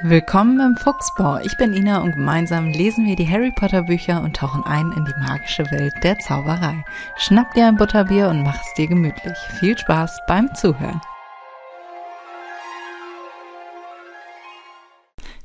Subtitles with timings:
[0.00, 1.38] Willkommen im Fuchsbau.
[1.44, 5.04] Ich bin Ina und gemeinsam lesen wir die Harry Potter Bücher und tauchen ein in
[5.04, 6.82] die magische Welt der Zauberei.
[7.18, 9.36] Schnapp dir ein Butterbier und mach es dir gemütlich.
[9.60, 11.00] Viel Spaß beim Zuhören.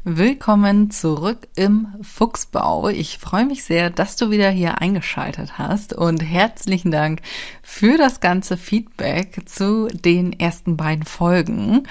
[0.05, 2.87] Willkommen zurück im Fuchsbau.
[2.87, 7.19] Ich freue mich sehr, dass du wieder hier eingeschaltet hast und herzlichen Dank
[7.61, 11.85] für das ganze Feedback zu den ersten beiden Folgen.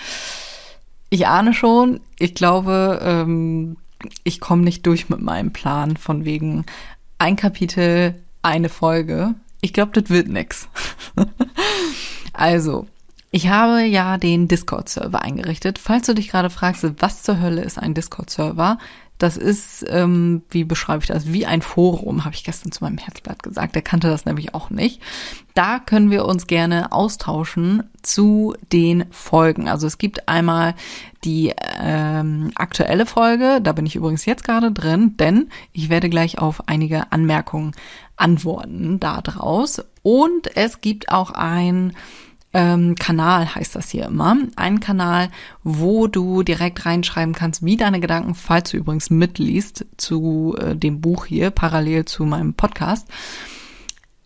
[1.11, 3.77] Ich ahne schon, ich glaube, ähm,
[4.25, 6.67] ich komme nicht durch mit meinem Plan von wegen
[7.19, 9.35] ein Kapitel, eine Folge.
[9.61, 10.69] Ich glaube, das wird nix.
[12.33, 12.87] also,
[13.31, 15.79] ich habe ja den Discord-Server eingerichtet.
[15.79, 18.79] Falls du dich gerade fragst, was zur Hölle ist ein Discord-Server?
[19.19, 21.33] Das ist, ähm, wie beschreibe ich das?
[21.33, 23.75] Wie ein Forum, habe ich gestern zu meinem Herzblatt gesagt.
[23.75, 25.01] Der kannte das nämlich auch nicht.
[25.55, 29.69] Da können wir uns gerne austauschen zu den Folgen.
[29.69, 30.75] Also es gibt einmal
[31.25, 36.39] die ähm, aktuelle Folge, da bin ich übrigens jetzt gerade drin, denn ich werde gleich
[36.39, 37.73] auf einige Anmerkungen
[38.17, 39.83] antworten da draus.
[40.03, 41.95] Und es gibt auch ein
[42.57, 44.35] ähm, Kanal heißt das hier immer.
[44.57, 45.29] Ein Kanal,
[45.63, 51.03] wo du direkt reinschreiben kannst, wie deine Gedanken, falls du übrigens mitliest zu äh, dem
[51.03, 53.09] Buch hier, parallel zu meinem Podcast.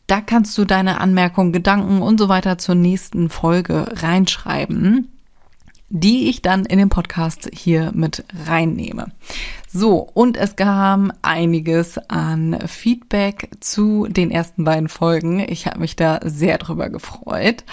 [0.06, 5.08] Da kannst du deine Anmerkungen, Gedanken und so weiter zur nächsten Folge reinschreiben
[5.90, 9.12] die ich dann in den Podcast hier mit reinnehme.
[9.68, 15.40] So, und es kam einiges an Feedback zu den ersten beiden Folgen.
[15.40, 17.64] Ich habe mich da sehr drüber gefreut.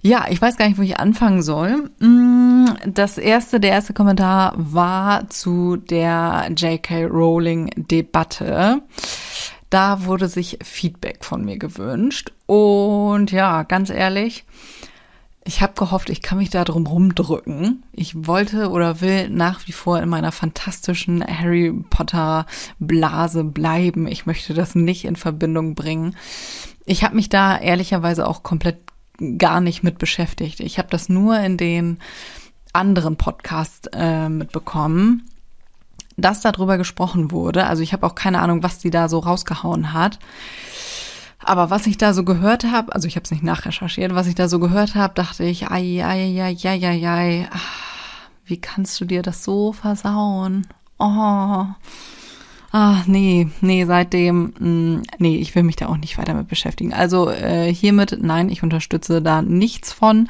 [0.00, 1.90] Ja, ich weiß gar nicht, wo ich anfangen soll.
[2.00, 7.06] Mm, das erste, der erste Kommentar war zu der J.K.
[7.06, 8.82] Rowling Debatte.
[9.68, 12.32] Da wurde sich Feedback von mir gewünscht.
[12.46, 14.44] Und ja, ganz ehrlich,
[15.46, 17.84] ich habe gehofft, ich kann mich da drum rumdrücken.
[17.92, 22.46] Ich wollte oder will nach wie vor in meiner fantastischen Harry Potter
[22.80, 24.08] Blase bleiben.
[24.08, 26.16] Ich möchte das nicht in Verbindung bringen.
[26.84, 28.78] Ich habe mich da ehrlicherweise auch komplett
[29.38, 30.58] gar nicht mit beschäftigt.
[30.60, 31.98] Ich habe das nur in den
[32.72, 35.30] anderen Podcasts äh, mitbekommen,
[36.16, 37.66] dass darüber gesprochen wurde.
[37.66, 40.18] Also ich habe auch keine Ahnung, was die da so rausgehauen hat.
[41.46, 44.34] Aber was ich da so gehört habe, also ich habe es nicht nachrecherchiert, was ich
[44.34, 47.48] da so gehört habe, dachte ich, ai, ai, ai, ai, ai, ai,
[48.44, 50.66] wie kannst du dir das so versauen?
[50.98, 51.66] Oh.
[52.72, 56.48] Ah, nee, nee, seitdem, mh, mm, nee, ich will mich da auch nicht weiter mit
[56.48, 56.92] beschäftigen.
[56.92, 60.28] Also äh, hiermit, nein, ich unterstütze da nichts von.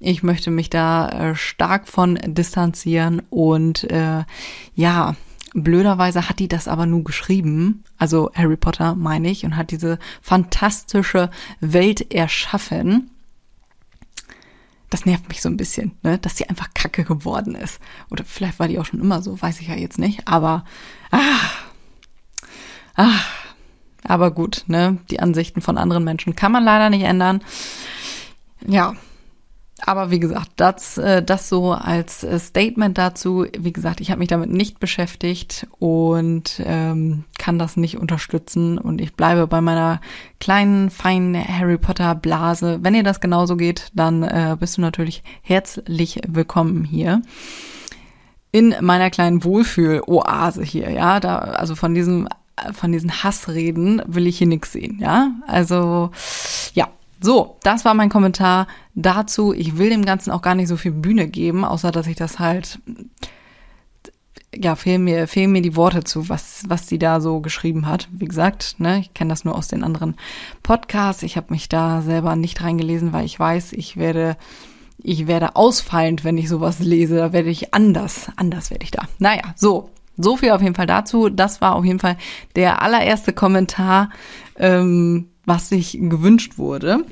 [0.00, 4.24] Ich möchte mich da äh, stark von distanzieren und äh,
[4.74, 5.16] ja,
[5.54, 9.98] Blöderweise hat die das aber nur geschrieben, also Harry Potter meine ich, und hat diese
[10.20, 13.10] fantastische Welt erschaffen.
[14.90, 16.18] Das nervt mich so ein bisschen, ne?
[16.18, 17.80] dass sie einfach kacke geworden ist.
[18.10, 20.26] Oder vielleicht war die auch schon immer so, weiß ich ja jetzt nicht.
[20.26, 20.64] Aber,
[21.10, 21.18] ah,
[22.96, 23.20] ah,
[24.04, 24.98] aber gut, ne?
[25.10, 27.42] Die Ansichten von anderen Menschen kann man leider nicht ändern.
[28.66, 28.94] Ja,
[29.88, 33.46] aber wie gesagt, das, äh, das so als äh, Statement dazu.
[33.58, 38.76] Wie gesagt, ich habe mich damit nicht beschäftigt und ähm, kann das nicht unterstützen.
[38.76, 40.02] Und ich bleibe bei meiner
[40.40, 42.80] kleinen, feinen Harry Potter Blase.
[42.82, 47.22] Wenn ihr das genauso geht, dann äh, bist du natürlich herzlich willkommen hier
[48.52, 50.90] in meiner kleinen Wohlfühl-Oase hier.
[50.90, 52.28] Ja, da also von diesem
[52.74, 54.98] von diesen Hassreden will ich hier nichts sehen.
[55.00, 56.10] Ja, also
[56.74, 56.88] ja.
[57.20, 59.52] So, das war mein Kommentar dazu.
[59.52, 62.38] Ich will dem Ganzen auch gar nicht so viel Bühne geben, außer dass ich das
[62.38, 62.78] halt,
[64.54, 68.08] ja, fehlen mir, fehlen mir die Worte zu, was, was sie da so geschrieben hat.
[68.12, 70.16] Wie gesagt, ne, ich kenne das nur aus den anderen
[70.62, 71.22] Podcasts.
[71.22, 74.36] Ich habe mich da selber nicht reingelesen, weil ich weiß, ich werde,
[75.02, 77.16] ich werde ausfallend, wenn ich sowas lese.
[77.16, 79.02] Da werde ich anders, anders werde ich da.
[79.18, 81.30] Naja, so, so viel auf jeden Fall dazu.
[81.30, 82.16] Das war auf jeden Fall
[82.54, 84.10] der allererste Kommentar.
[84.56, 87.04] Ähm, was sich gewünscht wurde.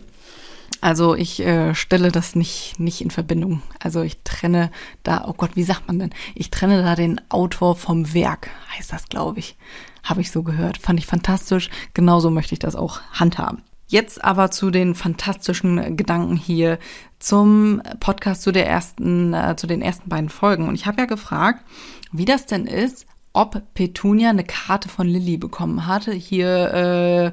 [0.80, 3.62] Also ich äh, stelle das nicht, nicht in Verbindung.
[3.80, 4.70] Also ich trenne
[5.02, 6.10] da, oh Gott, wie sagt man denn?
[6.34, 9.56] Ich trenne da den Autor vom Werk, heißt das, glaube ich.
[10.04, 10.78] Habe ich so gehört.
[10.78, 11.70] Fand ich fantastisch.
[11.94, 13.62] Genauso möchte ich das auch handhaben.
[13.88, 16.78] Jetzt aber zu den fantastischen Gedanken hier
[17.18, 20.68] zum Podcast zu der ersten, äh, zu den ersten beiden Folgen.
[20.68, 21.64] Und ich habe ja gefragt,
[22.12, 26.12] wie das denn ist, ob Petunia eine Karte von Lily bekommen hatte.
[26.12, 27.32] Hier äh,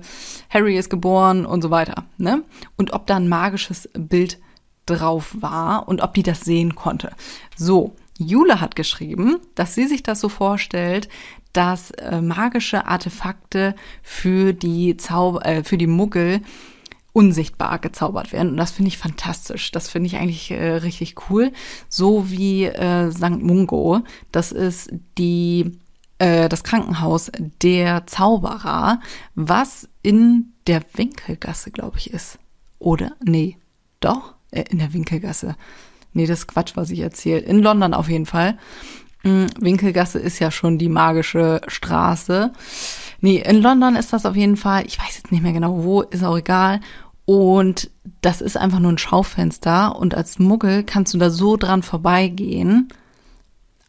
[0.50, 2.05] Harry ist geboren und so weiter.
[2.17, 2.44] Ne?
[2.75, 4.39] Und ob da ein magisches Bild
[4.85, 7.11] drauf war und ob die das sehen konnte.
[7.55, 11.07] So, Jule hat geschrieben, dass sie sich das so vorstellt,
[11.53, 16.41] dass äh, magische Artefakte für die Zauber, äh, für die Muggel
[17.13, 18.50] unsichtbar gezaubert werden.
[18.50, 19.71] Und das finde ich fantastisch.
[19.71, 21.53] Das finde ich eigentlich äh, richtig cool.
[21.88, 23.41] So wie äh, St.
[23.41, 24.01] Mungo.
[24.31, 25.79] Das ist die
[26.19, 27.31] äh, das Krankenhaus
[27.62, 29.00] der Zauberer,
[29.36, 32.39] was in der Winkelgasse, glaube ich, ist.
[32.80, 33.13] Oder?
[33.24, 33.57] Nee.
[34.00, 34.36] Doch?
[34.51, 35.56] Äh, in der Winkelgasse.
[36.13, 37.39] Nee, das ist Quatsch, was ich erzähle.
[37.39, 38.57] In London auf jeden Fall.
[39.24, 42.51] Mhm, Winkelgasse ist ja schon die magische Straße.
[43.21, 46.01] Nee, in London ist das auf jeden Fall, ich weiß jetzt nicht mehr genau wo,
[46.01, 46.81] ist auch egal.
[47.25, 47.89] Und
[48.21, 52.89] das ist einfach nur ein Schaufenster und als Muggel kannst du da so dran vorbeigehen.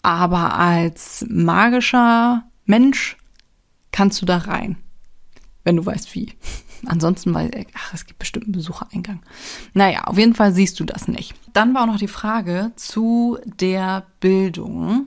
[0.04, 3.16] Aber als magischer Mensch
[3.90, 4.76] kannst du da rein.
[5.64, 6.34] Wenn du weißt wie.
[6.86, 9.22] Ansonsten ich, ach, es gibt bestimmt einen Besuchereingang.
[9.72, 11.34] Naja, auf jeden Fall siehst du das nicht.
[11.54, 15.06] Dann war auch noch die Frage zu der Bildung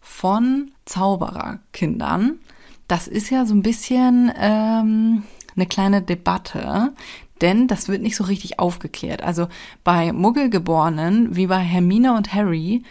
[0.00, 2.38] von Zaubererkindern.
[2.86, 5.24] Das ist ja so ein bisschen ähm,
[5.56, 6.94] eine kleine Debatte,
[7.40, 9.22] denn das wird nicht so richtig aufgeklärt.
[9.24, 9.48] Also
[9.82, 12.84] bei Muggelgeborenen, wie bei Hermine und Harry,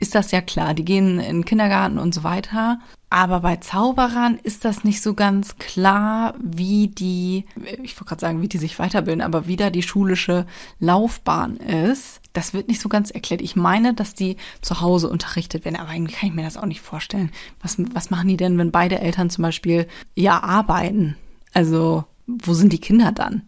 [0.00, 0.74] ist das ja klar.
[0.74, 2.80] Die gehen in den Kindergarten und so weiter.
[3.10, 7.44] Aber bei Zauberern ist das nicht so ganz klar, wie die,
[7.82, 10.46] ich wollte gerade sagen, wie die sich weiterbilden, aber wie da die schulische
[10.78, 12.20] Laufbahn ist.
[12.32, 13.42] Das wird nicht so ganz erklärt.
[13.42, 16.66] Ich meine, dass die zu Hause unterrichtet werden, aber eigentlich kann ich mir das auch
[16.66, 17.30] nicht vorstellen.
[17.60, 21.16] Was, was machen die denn, wenn beide Eltern zum Beispiel ja arbeiten?
[21.52, 23.42] Also, wo sind die Kinder dann?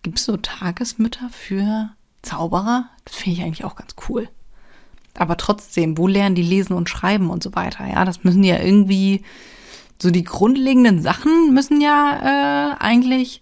[0.00, 1.90] Gibt es so Tagesmütter für
[2.22, 2.88] Zauberer?
[3.04, 4.28] Das finde ich eigentlich auch ganz cool.
[5.16, 7.86] Aber trotzdem, wo lernen die lesen und schreiben und so weiter?
[7.86, 9.22] Ja, das müssen ja irgendwie,
[10.00, 13.40] so die grundlegenden Sachen müssen ja äh, eigentlich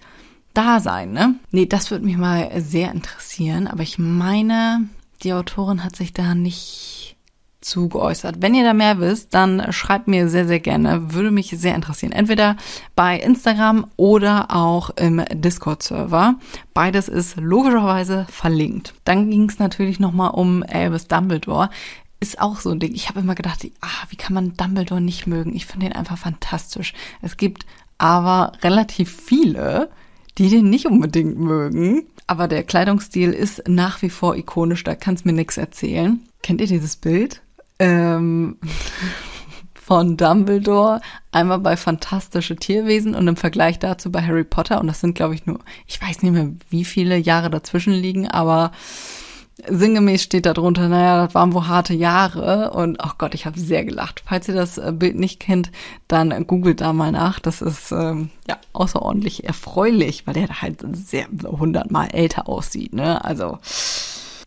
[0.52, 1.36] da sein, ne?
[1.52, 4.88] Nee, das würde mich mal sehr interessieren, aber ich meine,
[5.22, 7.16] die Autorin hat sich da nicht
[7.60, 8.36] zu geäußert.
[8.40, 11.12] Wenn ihr da mehr wisst, dann schreibt mir sehr, sehr gerne.
[11.12, 12.12] Würde mich sehr interessieren.
[12.12, 12.56] Entweder
[12.96, 16.36] bei Instagram oder auch im Discord-Server.
[16.74, 18.94] Beides ist logischerweise verlinkt.
[19.04, 21.70] Dann ging es natürlich nochmal um Albus Dumbledore.
[22.18, 22.94] Ist auch so ein Ding.
[22.94, 25.54] Ich habe immer gedacht, ah, wie kann man Dumbledore nicht mögen?
[25.54, 26.94] Ich finde den einfach fantastisch.
[27.22, 27.66] Es gibt
[27.98, 29.90] aber relativ viele,
[30.38, 32.04] die den nicht unbedingt mögen.
[32.26, 36.20] Aber der Kleidungsstil ist nach wie vor ikonisch, da kannst mir nichts erzählen.
[36.42, 37.42] Kennt ihr dieses Bild?
[37.80, 38.58] Ähm,
[39.74, 41.00] von Dumbledore,
[41.32, 44.80] einmal bei Fantastische Tierwesen und im Vergleich dazu bei Harry Potter.
[44.80, 48.28] Und das sind, glaube ich, nur, ich weiß nicht mehr, wie viele Jahre dazwischen liegen,
[48.28, 48.70] aber
[49.66, 52.70] sinngemäß steht da drunter, naja, das waren wohl harte Jahre.
[52.70, 54.22] Und ach oh Gott, ich habe sehr gelacht.
[54.24, 55.72] Falls ihr das äh, Bild nicht kennt,
[56.08, 57.40] dann googelt da mal nach.
[57.40, 62.92] Das ist ähm, ja außerordentlich erfreulich, weil der halt sehr hundertmal älter aussieht.
[62.92, 63.24] Ne?
[63.24, 63.58] Also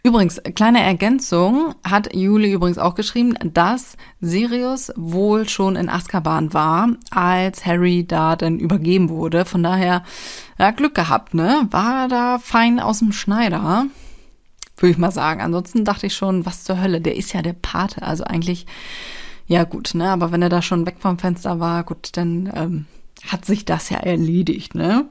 [0.06, 6.90] Übrigens, kleine Ergänzung hat Juli übrigens auch geschrieben, dass Sirius wohl schon in Azkaban war,
[7.10, 9.46] als Harry da dann übergeben wurde.
[9.46, 10.04] Von daher,
[10.60, 11.70] ja, Glück gehabt, ne?
[11.72, 13.86] War da fein aus dem Schneider,
[14.76, 15.40] würde ich mal sagen.
[15.40, 18.02] Ansonsten dachte ich schon, was zur Hölle, der ist ja der Pate.
[18.02, 18.66] Also eigentlich,
[19.48, 20.10] ja gut, ne?
[20.10, 22.86] Aber wenn er da schon weg vom Fenster war, gut, dann ähm,
[23.30, 25.06] hat sich das ja erledigt, ne?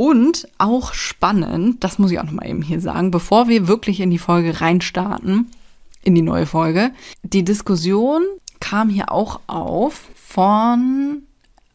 [0.00, 4.10] Und auch spannend, das muss ich auch nochmal eben hier sagen, bevor wir wirklich in
[4.10, 5.50] die Folge reinstarten,
[6.02, 6.92] in die neue Folge,
[7.22, 8.22] die Diskussion
[8.60, 11.24] kam hier auch auf von,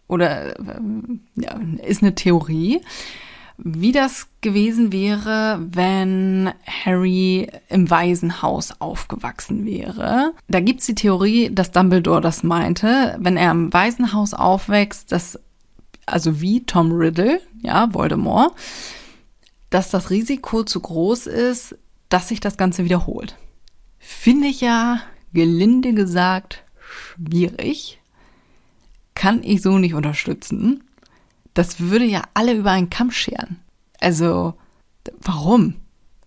[0.08, 0.82] oder äh,
[1.36, 2.82] ja, ist eine Theorie,
[3.60, 10.34] wie das gewesen wäre, wenn Harry im Waisenhaus aufgewachsen wäre.
[10.48, 15.40] Da gibt's die Theorie, dass Dumbledore das meinte, wenn er im Waisenhaus aufwächst, dass
[16.06, 18.54] also wie Tom Riddle, ja, Voldemort,
[19.70, 21.76] dass das Risiko zu groß ist,
[22.10, 23.36] dass sich das Ganze wiederholt.
[24.00, 25.02] Finde ich ja,
[25.34, 28.00] gelinde gesagt, schwierig.
[29.16, 30.84] Kann ich so nicht unterstützen.
[31.54, 33.60] Das würde ja alle über einen Kamm scheren.
[34.00, 34.56] Also,
[35.22, 35.76] warum?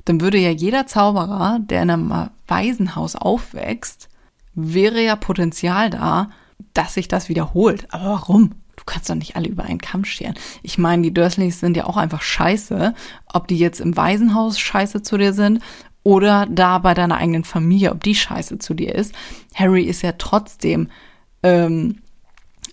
[0.05, 4.09] Dann würde ja jeder Zauberer, der in einem Waisenhaus aufwächst,
[4.55, 6.31] wäre ja Potenzial da,
[6.73, 7.87] dass sich das wiederholt.
[7.93, 8.55] Aber warum?
[8.79, 10.35] Du kannst doch nicht alle über einen Kamm scheren.
[10.63, 12.95] Ich meine, die Dursleys sind ja auch einfach scheiße.
[13.27, 15.61] Ob die jetzt im Waisenhaus scheiße zu dir sind
[16.05, 19.15] oder da bei deiner eigenen Familie, ob die scheiße zu dir ist.
[19.55, 20.89] Harry ist ja trotzdem
[21.43, 21.99] ähm,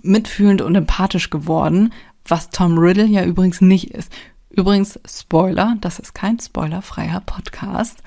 [0.03, 1.91] mitfühlend und empathisch geworden,
[2.27, 4.11] was Tom Riddle ja übrigens nicht ist.
[4.51, 8.01] Übrigens, Spoiler, das ist kein spoilerfreier Podcast.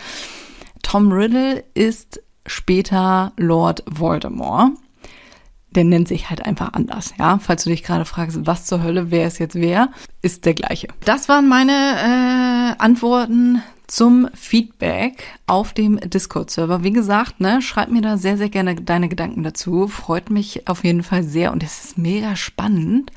[0.83, 4.71] Tom Riddle ist später Lord Voldemort
[5.71, 7.39] der nennt sich halt einfach anders, ja.
[7.39, 9.91] Falls du dich gerade fragst, was zur Hölle, wer ist jetzt wer,
[10.23, 10.89] ist der gleiche.
[11.05, 16.85] Das waren meine äh, Antworten zum Feedback auf dem Discord-Server.
[16.85, 19.89] Wie gesagt, ne, schreib mir da sehr, sehr gerne deine Gedanken dazu.
[19.89, 23.11] Freut mich auf jeden Fall sehr und es ist mega spannend,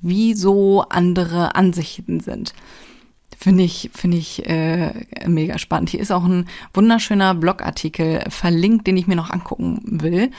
[0.00, 2.54] wie so andere Ansichten sind.
[3.42, 4.92] Finde ich, finde ich äh,
[5.26, 5.90] mega spannend.
[5.90, 10.30] Hier ist auch ein wunderschöner Blogartikel verlinkt, den ich mir noch angucken will.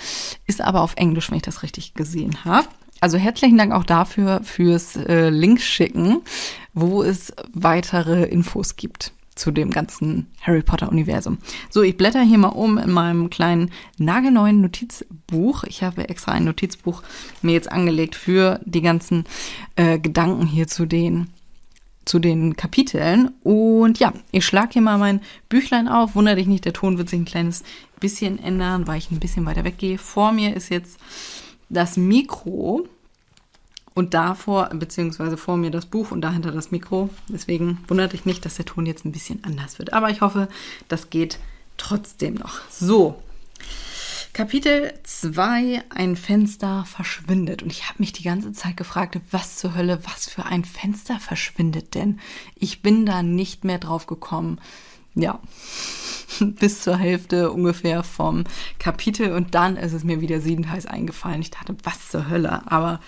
[0.48, 2.69] Ist aber auf Englisch, wenn ich das richtig gesehen habe.
[3.01, 6.22] Also herzlichen Dank auch dafür fürs äh, Links schicken,
[6.74, 11.39] wo es weitere Infos gibt zu dem ganzen Harry Potter Universum.
[11.69, 15.65] So, ich blätter hier mal um in meinem kleinen nagelneuen Notizbuch.
[15.65, 17.03] Ich habe extra ein Notizbuch
[17.41, 19.25] mir jetzt angelegt für die ganzen
[19.75, 21.27] äh, Gedanken hier zu den
[22.05, 23.31] zu den Kapiteln.
[23.43, 26.15] Und ja, ich schlage hier mal mein Büchlein auf.
[26.15, 27.63] Wunder dich nicht, der Ton wird sich ein kleines
[28.00, 29.98] bisschen ändern, weil ich ein bisschen weiter weggehe.
[29.98, 31.00] Vor mir ist jetzt
[31.69, 32.88] das Mikro
[33.93, 37.10] und davor, beziehungsweise vor mir das Buch und dahinter das Mikro.
[37.29, 39.93] Deswegen wundert dich nicht, dass der Ton jetzt ein bisschen anders wird.
[39.93, 40.48] Aber ich hoffe,
[40.88, 41.39] das geht
[41.77, 42.60] trotzdem noch.
[42.69, 43.15] So,
[44.34, 47.62] Kapitel 2, ein Fenster verschwindet.
[47.62, 51.20] Und ich habe mich die ganze Zeit gefragt, was zur Hölle, was für ein Fenster
[51.20, 52.20] verschwindet denn?
[52.56, 54.60] Ich bin da nicht mehr drauf gekommen.
[55.13, 55.40] Ja,
[56.40, 58.46] bis zur Hälfte ungefähr vom
[58.80, 61.42] Kapitel und dann ist es mir wieder siebenteils eingefallen.
[61.42, 62.63] Ich dachte, was zur Hölle?
[62.66, 63.02] Aber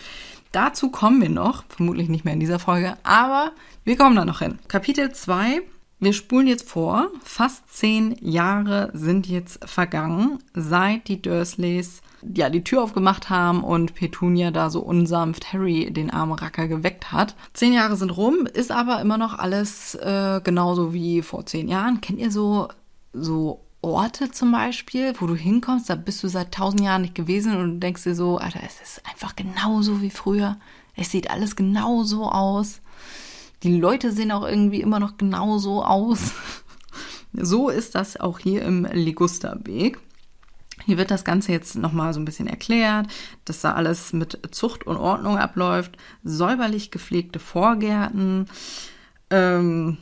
[0.51, 3.51] dazu kommen wir noch, vermutlich nicht mehr in dieser Folge, aber
[3.83, 4.59] wir kommen da noch hin.
[4.67, 5.63] Kapitel 2
[6.05, 7.09] wir spulen jetzt vor.
[7.23, 12.01] Fast zehn Jahre sind jetzt vergangen, seit die Dursleys
[12.33, 17.11] ja die Tür aufgemacht haben und Petunia da so unsanft Harry, den armen Racker, geweckt
[17.11, 17.35] hat.
[17.53, 22.01] Zehn Jahre sind rum, ist aber immer noch alles äh, genauso wie vor zehn Jahren.
[22.01, 22.69] Kennt ihr so
[23.13, 27.55] so Orte zum Beispiel, wo du hinkommst, da bist du seit tausend Jahren nicht gewesen
[27.55, 30.57] und du denkst dir so, Alter, es ist einfach genauso wie früher.
[30.95, 32.81] Es sieht alles genauso aus.
[33.63, 36.33] Die Leute sehen auch irgendwie immer noch genauso aus.
[37.37, 39.99] So ist das auch hier im Ligusterweg.
[40.85, 43.07] Hier wird das Ganze jetzt nochmal so ein bisschen erklärt,
[43.43, 48.45] dass da alles mit Zucht und Ordnung abläuft, säuberlich gepflegte Vorgärten.
[49.29, 49.97] Ähm,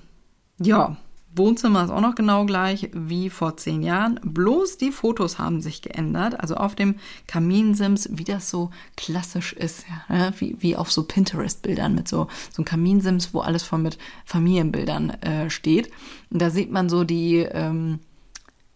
[0.60, 0.98] ja,
[1.35, 4.19] Wohnzimmer ist auch noch genau gleich wie vor zehn Jahren.
[4.23, 6.39] Bloß die Fotos haben sich geändert.
[6.39, 6.95] Also auf dem
[7.27, 10.33] Kaminsims, wie das so klassisch ist, ja, ne?
[10.37, 15.09] wie, wie auf so Pinterest-Bildern mit so, so einem Kaminsims, wo alles voll mit Familienbildern
[15.21, 15.91] äh, steht.
[16.29, 17.99] Und da sieht man so die ähm,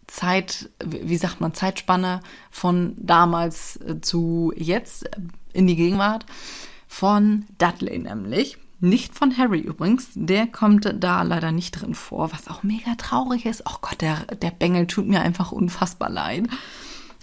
[0.08, 5.08] Zeit, wie sagt man, Zeitspanne von damals äh, zu jetzt
[5.52, 6.26] in die Gegenwart
[6.88, 8.58] von Dudley nämlich.
[8.80, 13.44] Nicht von Harry übrigens, der kommt da leider nicht drin vor, was auch mega traurig
[13.44, 13.64] ist.
[13.66, 16.46] Oh Gott, der, der Bengel tut mir einfach unfassbar leid.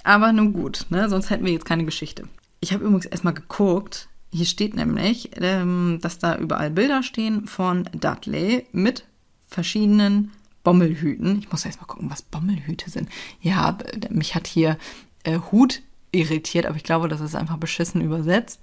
[0.03, 1.09] Aber nun gut, ne?
[1.09, 2.27] sonst hätten wir jetzt keine Geschichte.
[2.59, 7.89] Ich habe übrigens erstmal geguckt, hier steht nämlich, ähm, dass da überall Bilder stehen von
[7.93, 9.05] Dudley mit
[9.47, 10.31] verschiedenen
[10.63, 11.39] Bommelhüten.
[11.39, 13.07] Ich muss erst mal gucken, was Bommelhüte sind.
[13.39, 13.77] Ja,
[14.09, 14.77] mich hat hier
[15.23, 15.81] äh, Hut
[16.11, 18.59] irritiert, aber ich glaube, das ist einfach beschissen übersetzt.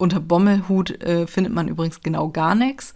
[0.00, 2.94] Unter Bommelhut äh, findet man übrigens genau gar nichts.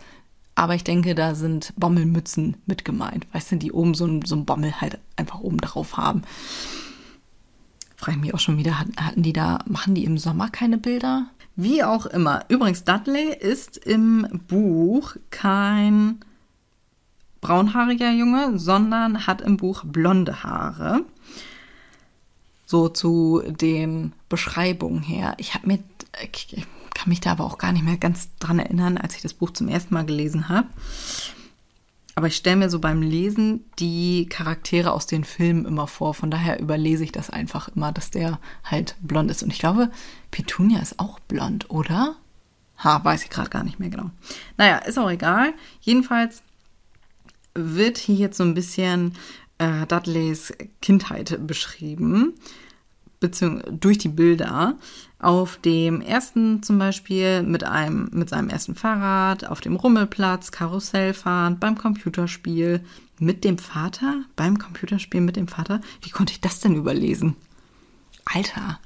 [0.54, 3.26] Aber ich denke, da sind Bommelmützen mit gemeint.
[3.34, 6.22] Weißt du, die oben so ein, so ein Bommel halt einfach oben drauf haben.
[7.94, 11.26] Frage ich mich auch schon wieder, hatten die da, machen die im Sommer keine Bilder?
[11.56, 12.46] Wie auch immer.
[12.48, 16.20] Übrigens, Dudley ist im Buch kein
[17.42, 21.02] braunhaariger Junge, sondern hat im Buch blonde Haare.
[22.64, 25.34] So zu den Beschreibungen her.
[25.36, 25.80] Ich habe mir,
[26.94, 29.50] kann mich da aber auch gar nicht mehr ganz dran erinnern, als ich das Buch
[29.50, 30.68] zum ersten Mal gelesen habe.
[32.16, 36.14] Aber ich stelle mir so beim Lesen die Charaktere aus den Filmen immer vor.
[36.14, 39.42] Von daher überlese ich das einfach immer, dass der halt blond ist.
[39.42, 39.90] Und ich glaube,
[40.30, 42.14] Petunia ist auch blond, oder?
[42.78, 44.10] Ha, weiß ich gerade gar nicht mehr genau.
[44.56, 45.54] Naja, ist auch egal.
[45.80, 46.42] Jedenfalls
[47.54, 49.14] wird hier jetzt so ein bisschen
[49.58, 52.34] äh, Dudleys Kindheit beschrieben
[53.24, 54.76] beziehungsweise durch die Bilder.
[55.18, 61.14] Auf dem ersten zum Beispiel mit einem, mit seinem ersten Fahrrad, auf dem Rummelplatz, Karussell
[61.14, 62.84] fahren, beim Computerspiel,
[63.18, 65.80] mit dem Vater, beim Computerspiel mit dem Vater.
[66.02, 67.36] Wie konnte ich das denn überlesen?
[68.24, 68.80] Alter,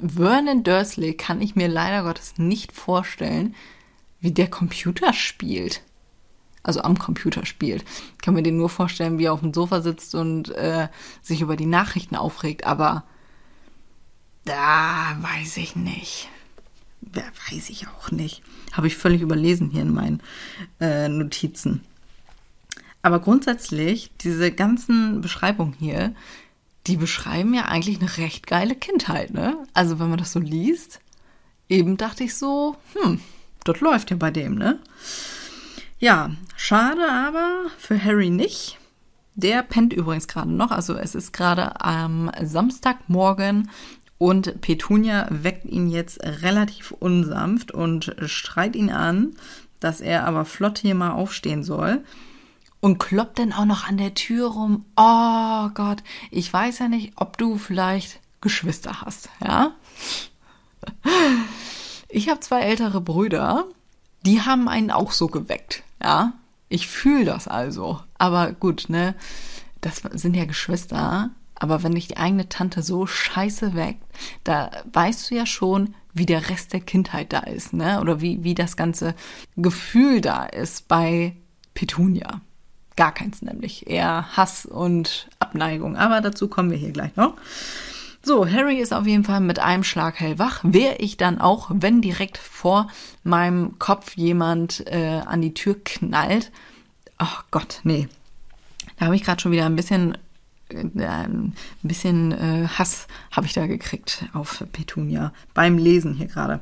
[0.00, 3.54] Vernon Dursley kann ich mir leider Gottes nicht vorstellen,
[4.20, 5.82] wie der Computer spielt.
[6.62, 7.84] Also am Computer spielt.
[8.16, 10.88] Ich kann mir den nur vorstellen, wie er auf dem Sofa sitzt und äh,
[11.22, 13.04] sich über die Nachrichten aufregt, aber
[14.48, 16.28] da weiß ich nicht.
[17.00, 18.42] Wer weiß ich auch nicht.
[18.72, 20.22] Habe ich völlig überlesen hier in meinen
[20.80, 21.82] äh, Notizen.
[23.02, 26.14] Aber grundsätzlich, diese ganzen Beschreibungen hier,
[26.86, 29.56] die beschreiben ja eigentlich eine recht geile Kindheit, ne?
[29.74, 31.00] Also wenn man das so liest,
[31.68, 33.20] eben dachte ich so, hm,
[33.64, 34.78] das läuft ja bei dem, ne?
[35.98, 38.78] Ja, schade aber für Harry nicht.
[39.34, 40.72] Der pennt übrigens gerade noch.
[40.72, 43.70] Also es ist gerade am Samstagmorgen
[44.18, 49.36] und Petunia weckt ihn jetzt relativ unsanft und schreit ihn an,
[49.80, 52.04] dass er aber flott hier mal aufstehen soll
[52.80, 54.84] und kloppt dann auch noch an der Tür rum.
[54.96, 59.72] Oh Gott, ich weiß ja nicht, ob du vielleicht Geschwister hast, ja?
[62.08, 63.66] Ich habe zwei ältere Brüder,
[64.24, 66.32] die haben einen auch so geweckt, ja?
[66.68, 68.00] Ich fühle das also.
[68.18, 69.14] Aber gut, ne?
[69.80, 71.30] Das sind ja Geschwister.
[71.58, 74.02] Aber wenn dich die eigene Tante so scheiße weckt,
[74.44, 78.00] da weißt du ja schon, wie der Rest der Kindheit da ist, ne?
[78.00, 79.14] Oder wie, wie das ganze
[79.56, 81.34] Gefühl da ist bei
[81.74, 82.40] Petunia.
[82.96, 83.88] Gar keins nämlich.
[83.88, 85.96] Eher Hass und Abneigung.
[85.96, 87.34] Aber dazu kommen wir hier gleich noch.
[88.22, 90.60] So, Harry ist auf jeden Fall mit einem Schlag hellwach.
[90.64, 92.88] Wäre ich dann auch, wenn direkt vor
[93.22, 96.50] meinem Kopf jemand äh, an die Tür knallt.
[97.16, 98.08] Ach Gott, nee.
[98.98, 100.18] Da habe ich gerade schon wieder ein bisschen,
[100.74, 106.60] ein bisschen äh, Hass habe ich da gekriegt auf Petunia beim Lesen hier gerade.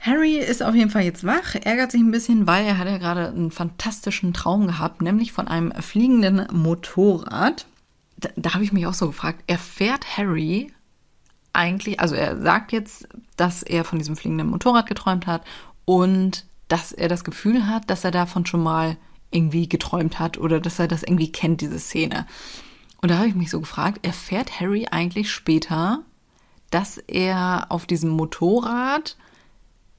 [0.00, 2.98] Harry ist auf jeden Fall jetzt wach, ärgert sich ein bisschen, weil er hat ja
[2.98, 7.66] gerade einen fantastischen Traum gehabt, nämlich von einem fliegenden Motorrad.
[8.18, 10.70] Da, da habe ich mich auch so gefragt, erfährt Harry
[11.54, 15.42] eigentlich, also er sagt jetzt, dass er von diesem fliegenden Motorrad geträumt hat
[15.86, 18.98] und dass er das Gefühl hat, dass er davon schon mal
[19.30, 22.26] irgendwie geträumt hat oder dass er das irgendwie kennt, diese Szene.
[23.04, 26.04] Und da habe ich mich so gefragt, erfährt Harry eigentlich später,
[26.70, 29.18] dass er auf diesem Motorrad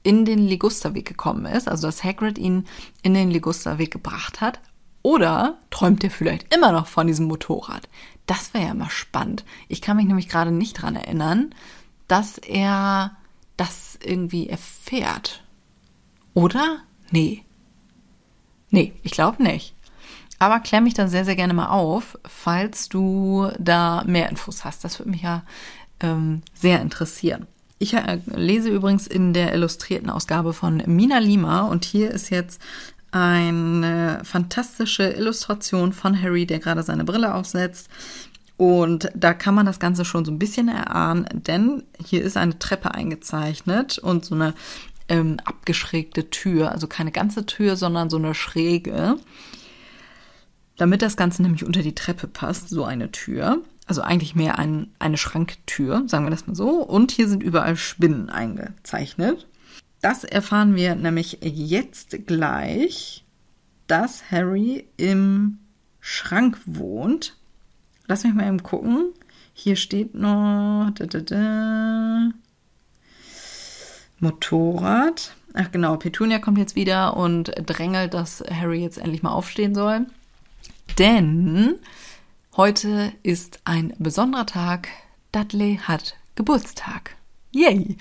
[0.02, 2.66] in den Ligusterweg gekommen ist, also dass Hagrid ihn
[3.02, 4.58] in den Ligusterweg gebracht hat,
[5.02, 7.88] oder träumt er vielleicht immer noch von diesem Motorrad?
[8.26, 9.44] Das wäre ja mal spannend.
[9.68, 11.54] Ich kann mich nämlich gerade nicht dran erinnern,
[12.08, 13.16] dass er
[13.56, 15.44] das irgendwie erfährt.
[16.34, 16.78] Oder?
[17.12, 17.44] Nee.
[18.70, 19.75] Nee, ich glaube nicht.
[20.38, 24.84] Aber klär mich da sehr, sehr gerne mal auf, falls du da mehr Infos hast.
[24.84, 25.42] Das würde mich ja
[26.00, 27.46] ähm, sehr interessieren.
[27.78, 32.60] Ich äh, lese übrigens in der illustrierten Ausgabe von Mina Lima und hier ist jetzt
[33.10, 37.88] eine fantastische Illustration von Harry, der gerade seine Brille aufsetzt.
[38.58, 42.58] Und da kann man das Ganze schon so ein bisschen erahnen, denn hier ist eine
[42.58, 44.54] Treppe eingezeichnet und so eine
[45.08, 49.16] ähm, abgeschrägte Tür, also keine ganze Tür, sondern so eine schräge.
[50.76, 54.88] Damit das Ganze nämlich unter die Treppe passt, so eine Tür also eigentlich mehr ein,
[54.98, 56.82] eine Schranktür, sagen wir das mal so.
[56.82, 59.46] Und hier sind überall Spinnen eingezeichnet.
[60.02, 63.24] Das erfahren wir nämlich jetzt gleich,
[63.86, 65.58] dass Harry im
[66.00, 67.36] Schrank wohnt.
[68.06, 69.12] Lass mich mal eben gucken.
[69.54, 72.30] Hier steht noch da, da, da,
[74.18, 75.34] Motorrad.
[75.54, 80.06] Ach genau, Petunia kommt jetzt wieder und drängelt, dass Harry jetzt endlich mal aufstehen soll.
[80.98, 81.78] Denn
[82.56, 84.88] Heute ist ein besonderer Tag.
[85.30, 87.14] Dudley hat Geburtstag.
[87.52, 87.98] Yay!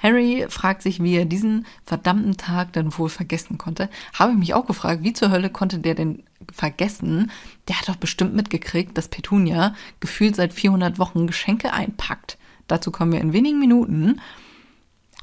[0.00, 3.88] Harry fragt sich, wie er diesen verdammten Tag denn wohl vergessen konnte.
[4.12, 7.30] Habe ich mich auch gefragt, wie zur Hölle konnte der denn vergessen?
[7.68, 12.38] Der hat doch bestimmt mitgekriegt, dass Petunia gefühlt seit 400 Wochen Geschenke einpackt.
[12.66, 14.20] Dazu kommen wir in wenigen Minuten.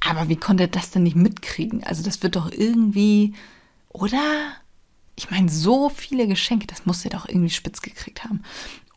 [0.09, 1.83] Aber wie konnte er das denn nicht mitkriegen?
[1.83, 3.33] Also das wird doch irgendwie,
[3.89, 4.53] oder?
[5.19, 8.41] Ich meine, so viele Geschenke, das muss er doch irgendwie spitz gekriegt haben.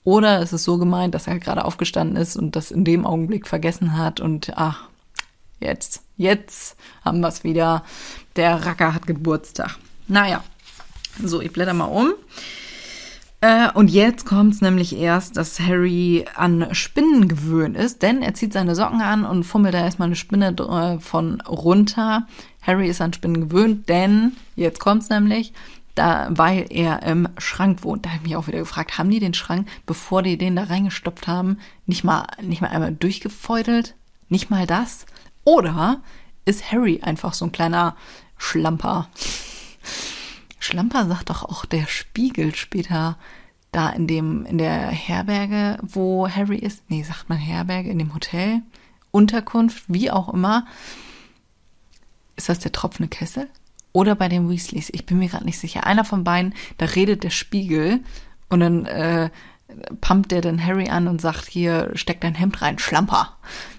[0.04, 3.48] Oder ist es so gemeint, dass er gerade aufgestanden ist und das in dem Augenblick
[3.48, 4.88] vergessen hat und ach,
[5.58, 7.82] jetzt, jetzt haben wir es wieder.
[8.36, 9.78] Der Racker hat Geburtstag.
[10.06, 10.44] Naja,
[11.20, 12.12] so, ich blätter mal um.
[13.40, 18.34] Äh, und jetzt kommt es nämlich erst, dass Harry an Spinnen gewöhnt ist, denn er
[18.34, 22.28] zieht seine Socken an und fummelt da erstmal eine Spinne äh, von runter.
[22.64, 25.52] Harry ist an Spinnen gewöhnt, denn jetzt kommt es nämlich,
[25.94, 28.04] da, weil er im Schrank wohnt.
[28.04, 30.64] Da habe ich mich auch wieder gefragt, haben die den Schrank, bevor die den da
[30.64, 33.94] reingestopft haben, nicht mal, nicht mal einmal durchgefeudelt?
[34.28, 35.06] Nicht mal das?
[35.44, 36.00] Oder
[36.44, 37.96] ist Harry einfach so ein kleiner
[38.38, 39.08] Schlamper?
[40.58, 43.18] Schlamper sagt doch auch der Spiegel später
[43.72, 46.82] da in dem, in der Herberge, wo Harry ist.
[46.88, 48.62] Nee, sagt man Herberge, in dem Hotel,
[49.10, 50.66] Unterkunft, wie auch immer.
[52.36, 53.48] Ist das der tropfende Kessel?
[53.92, 54.90] Oder bei den Weasleys.
[54.92, 55.86] Ich bin mir gerade nicht sicher.
[55.86, 58.00] Einer von beiden, da redet der Spiegel
[58.48, 59.30] und dann äh,
[60.00, 63.36] pumpt der dann Harry an und sagt, hier, steck dein Hemd rein, Schlamper.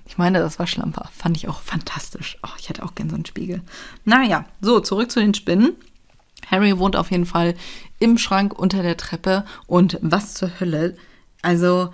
[0.07, 1.09] Ich meine, das war Schlamper.
[1.15, 2.37] Fand ich auch fantastisch.
[2.43, 3.61] Oh, ich hätte auch gern so einen Spiegel.
[4.05, 5.75] Naja, so, zurück zu den Spinnen.
[6.49, 7.55] Harry wohnt auf jeden Fall
[7.99, 10.95] im Schrank unter der Treppe und was zur Hölle.
[11.41, 11.93] Also,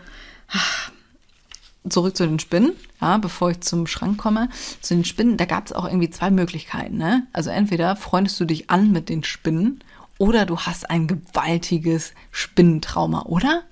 [1.90, 4.50] zurück zu den Spinnen, ja, bevor ich zum Schrank komme.
[4.82, 6.98] Zu den Spinnen, da gab es auch irgendwie zwei Möglichkeiten.
[6.98, 7.28] Ne?
[7.34, 9.84] Also entweder freundest du dich an mit den Spinnen
[10.18, 13.64] oder du hast ein gewaltiges Spinnentrauma, oder?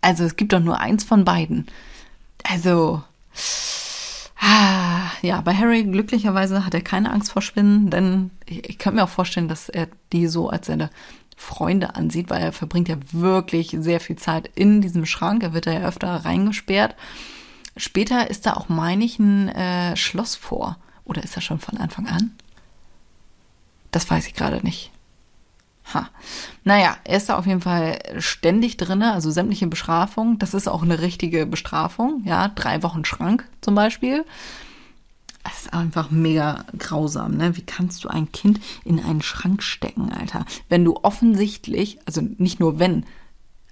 [0.00, 1.66] Also es gibt doch nur eins von beiden.
[2.44, 3.02] Also,
[4.40, 8.94] ah, ja, bei Harry glücklicherweise hat er keine Angst vor Spinnen, denn ich, ich kann
[8.94, 10.90] mir auch vorstellen, dass er die so als seine
[11.36, 15.42] Freunde ansieht, weil er verbringt ja wirklich sehr viel Zeit in diesem Schrank.
[15.42, 16.94] Er wird da ja öfter reingesperrt.
[17.76, 20.76] Später ist da auch, meine ich, ein äh, Schloss vor.
[21.04, 22.34] Oder ist er schon von Anfang an?
[23.90, 24.90] Das weiß ich gerade nicht.
[25.94, 26.08] Ha.
[26.64, 30.38] Naja, er ist da auf jeden Fall ständig drin, also sämtliche Bestrafungen.
[30.38, 32.48] Das ist auch eine richtige Bestrafung, ja.
[32.48, 34.24] Drei Wochen Schrank zum Beispiel.
[35.44, 37.56] Das ist einfach mega grausam, ne?
[37.56, 40.44] Wie kannst du ein Kind in einen Schrank stecken, Alter?
[40.68, 43.04] Wenn du offensichtlich, also nicht nur wenn,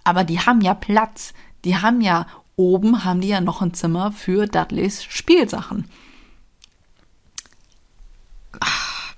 [0.05, 1.35] aber die haben ja Platz.
[1.65, 5.87] Die haben ja, oben haben die ja noch ein Zimmer für Dudleys Spielsachen.
[8.61, 9.15] Ach,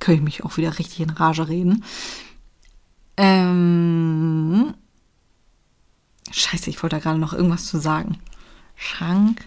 [0.00, 1.84] könnte ich mich auch wieder richtig in Rage reden.
[3.16, 4.74] Ähm,
[6.30, 8.18] scheiße, ich wollte da gerade noch irgendwas zu sagen.
[8.76, 9.44] Schrank.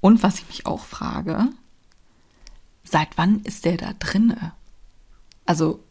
[0.00, 1.48] Und was ich mich auch frage,
[2.84, 4.52] seit wann ist der da drinne?
[5.44, 5.84] Also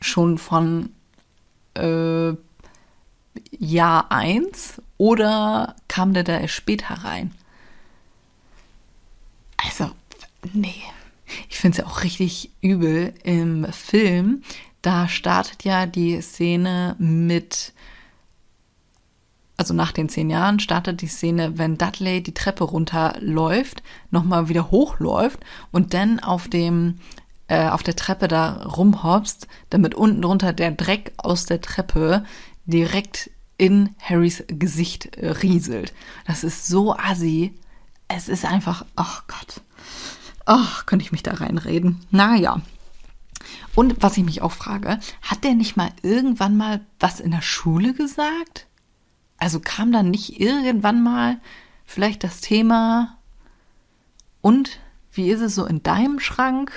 [0.00, 0.90] schon von
[1.74, 2.34] äh,
[3.50, 7.32] Jahr 1 oder kam der da erst später rein?
[9.56, 9.90] Also,
[10.52, 10.82] nee.
[11.48, 14.42] Ich finde es ja auch richtig übel im Film.
[14.82, 17.72] Da startet ja die Szene mit,
[19.56, 24.70] also nach den zehn Jahren startet die Szene, wenn Dudley die Treppe runterläuft, nochmal wieder
[24.70, 25.40] hochläuft
[25.72, 27.00] und dann auf dem
[27.48, 32.24] äh, auf der Treppe da rumhopst, damit unten drunter der Dreck aus der Treppe
[32.64, 35.92] direkt in Harrys Gesicht äh, rieselt.
[36.26, 37.54] Das ist so assi.
[38.08, 39.60] Es ist einfach, oh Gott.
[40.44, 42.04] Ach, könnte ich mich da reinreden.
[42.10, 42.60] Naja.
[43.74, 47.42] Und was ich mich auch frage, hat der nicht mal irgendwann mal was in der
[47.42, 48.66] Schule gesagt?
[49.38, 51.40] Also kam da nicht irgendwann mal
[51.84, 53.18] vielleicht das Thema
[54.40, 54.80] und
[55.12, 56.72] wie ist es so in deinem Schrank?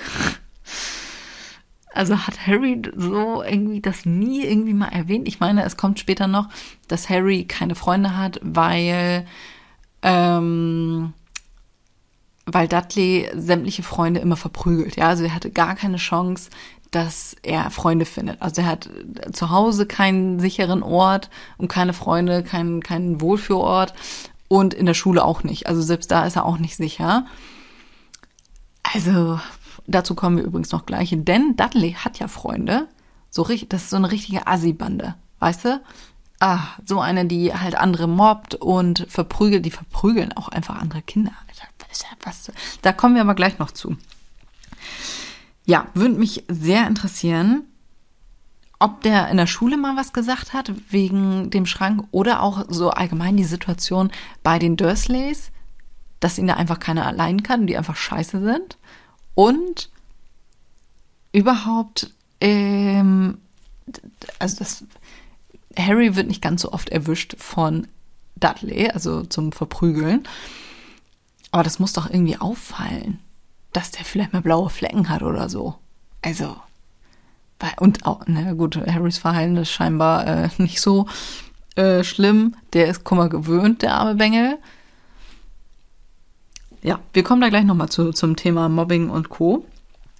[1.92, 5.26] Also hat Harry so irgendwie das nie irgendwie mal erwähnt?
[5.26, 6.48] Ich meine, es kommt später noch,
[6.88, 9.26] dass Harry keine Freunde hat, weil
[10.02, 11.12] ähm,
[12.46, 14.96] weil Dudley sämtliche Freunde immer verprügelt.
[14.96, 16.50] Ja, also er hatte gar keine Chance,
[16.90, 18.42] dass er Freunde findet.
[18.42, 18.90] Also er hat
[19.32, 23.94] zu Hause keinen sicheren Ort und keine Freunde, keinen, keinen Wohlfühlort
[24.48, 25.68] und in der Schule auch nicht.
[25.68, 27.26] Also selbst da ist er auch nicht sicher.
[28.82, 29.38] Also
[29.94, 32.88] dazu kommen wir übrigens noch gleich, denn Dudley hat ja Freunde.
[33.30, 35.80] So richtig, das ist so eine richtige Assi-Bande, weißt du?
[36.40, 41.32] Ah, so eine, die halt andere mobbt und verprügelt, die verprügeln auch einfach andere Kinder.
[42.24, 42.50] Was,
[42.82, 43.96] da kommen wir aber gleich noch zu.
[45.64, 47.64] Ja, würde mich sehr interessieren,
[48.78, 52.90] ob der in der Schule mal was gesagt hat wegen dem Schrank oder auch so
[52.90, 54.10] allgemein die Situation
[54.42, 55.52] bei den Dursleys,
[56.18, 58.78] dass ihn da einfach keiner allein kann, die einfach scheiße sind.
[59.34, 59.90] Und
[61.32, 63.38] überhaupt, ähm,
[64.38, 64.84] also das,
[65.76, 67.86] Harry wird nicht ganz so oft erwischt von
[68.36, 70.24] Dudley, also zum Verprügeln.
[71.52, 73.18] Aber das muss doch irgendwie auffallen,
[73.72, 75.76] dass der vielleicht mal blaue Flecken hat oder so.
[76.22, 76.56] Also,
[77.78, 81.06] und auch, na gut, Harrys Verhalten ist scheinbar äh, nicht so
[81.76, 82.56] äh, schlimm.
[82.72, 84.58] Der ist Kummer gewöhnt, der arme Bengel.
[86.82, 89.66] Ja, wir kommen da gleich nochmal zu, zum Thema Mobbing und Co.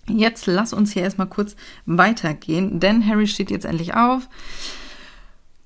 [0.08, 4.28] Jetzt lass uns hier erstmal kurz weitergehen, denn Harry steht jetzt endlich auf,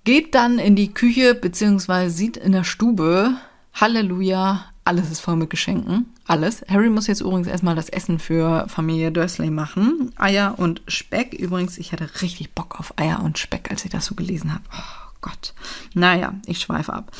[0.04, 3.36] geht dann in die Küche, beziehungsweise sieht in der Stube,
[3.72, 6.12] Halleluja, alles ist voll mit Geschenken.
[6.26, 6.62] Alles.
[6.68, 10.12] Harry muss jetzt übrigens erstmal das Essen für Familie Dursley machen.
[10.16, 11.32] Eier und Speck.
[11.32, 14.62] Übrigens, ich hatte richtig Bock auf Eier und Speck, als ich das so gelesen habe.
[14.72, 15.54] Oh Gott.
[15.94, 17.12] Naja, ich schweife ab.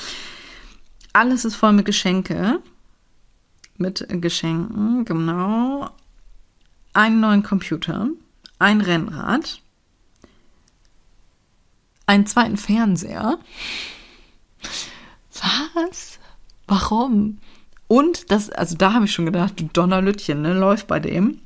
[1.14, 2.60] Alles ist voll mit Geschenke.
[3.76, 5.90] Mit Geschenken, genau.
[6.92, 8.08] Einen neuen Computer,
[8.58, 9.60] ein Rennrad,
[12.06, 13.38] einen zweiten Fernseher.
[15.74, 16.18] Was?
[16.66, 17.38] Warum?
[17.88, 21.40] Und das, also da habe ich schon gedacht, Donnerlütchen, ne, läuft bei dem.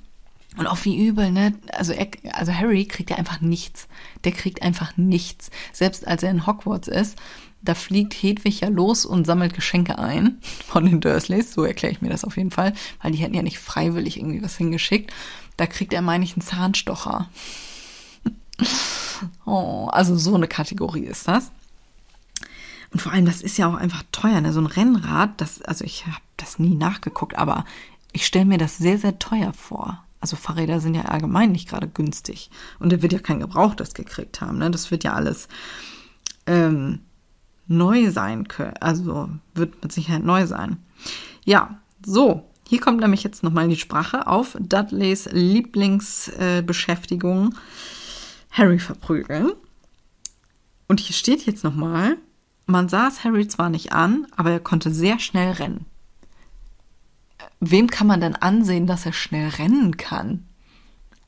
[0.56, 1.54] Und auch wie übel, ne?
[1.72, 3.86] Also, er, also Harry kriegt ja einfach nichts.
[4.24, 5.50] Der kriegt einfach nichts.
[5.72, 7.16] Selbst als er in Hogwarts ist,
[7.62, 11.52] da fliegt Hedwig ja los und sammelt Geschenke ein von den Dursleys.
[11.52, 14.42] So erkläre ich mir das auf jeden Fall, weil die hätten ja nicht freiwillig irgendwie
[14.42, 15.12] was hingeschickt.
[15.56, 17.28] Da kriegt er, meine ich, einen Zahnstocher.
[19.44, 21.50] oh, also so eine Kategorie ist das.
[22.90, 24.40] Und vor allem, das ist ja auch einfach teuer.
[24.40, 24.52] Ne?
[24.52, 27.64] So ein Rennrad, das, also ich habe das nie nachgeguckt, aber
[28.12, 30.02] ich stelle mir das sehr, sehr teuer vor.
[30.20, 32.50] Also Fahrräder sind ja allgemein nicht gerade günstig.
[32.78, 34.58] Und er wird ja kein Gebrauchtes gekriegt haben.
[34.58, 34.70] Ne?
[34.70, 35.48] Das wird ja alles
[36.46, 37.00] ähm,
[37.68, 38.74] neu sein können.
[38.80, 40.78] Also wird mit Sicherheit neu sein.
[41.44, 42.44] Ja, so.
[42.68, 47.54] Hier kommt nämlich jetzt nochmal die Sprache auf Dudleys Lieblingsbeschäftigung, äh,
[48.50, 49.52] Harry verprügeln.
[50.86, 52.18] Und hier steht jetzt nochmal,
[52.66, 55.86] man sah es Harry zwar nicht an, aber er konnte sehr schnell rennen.
[57.60, 60.44] Wem kann man denn ansehen, dass er schnell rennen kann?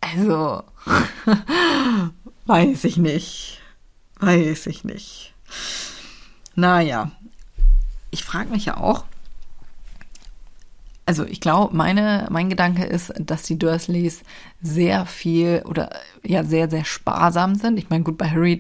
[0.03, 0.62] Also,
[2.46, 3.62] weiß ich nicht.
[4.18, 5.33] Weiß ich nicht.
[6.54, 7.10] Naja,
[8.10, 9.04] ich frage mich ja auch,
[11.06, 14.22] also ich glaube, mein Gedanke ist, dass die Dursleys
[14.62, 15.90] sehr viel oder
[16.22, 17.78] ja sehr, sehr sparsam sind.
[17.78, 18.58] Ich meine, gut, bei Harry,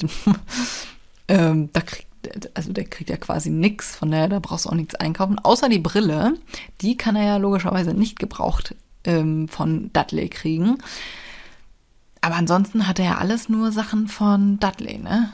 [1.28, 2.10] ähm, da kriegt
[2.54, 5.38] also der kriegt ja quasi nichts, von daher da brauchst du auch nichts einkaufen.
[5.38, 6.34] Außer die Brille,
[6.80, 8.74] die kann er ja logischerweise nicht gebraucht
[9.04, 10.78] ähm, von Dudley kriegen.
[12.20, 15.32] Aber ansonsten hat er ja alles nur Sachen von Dudley, ne?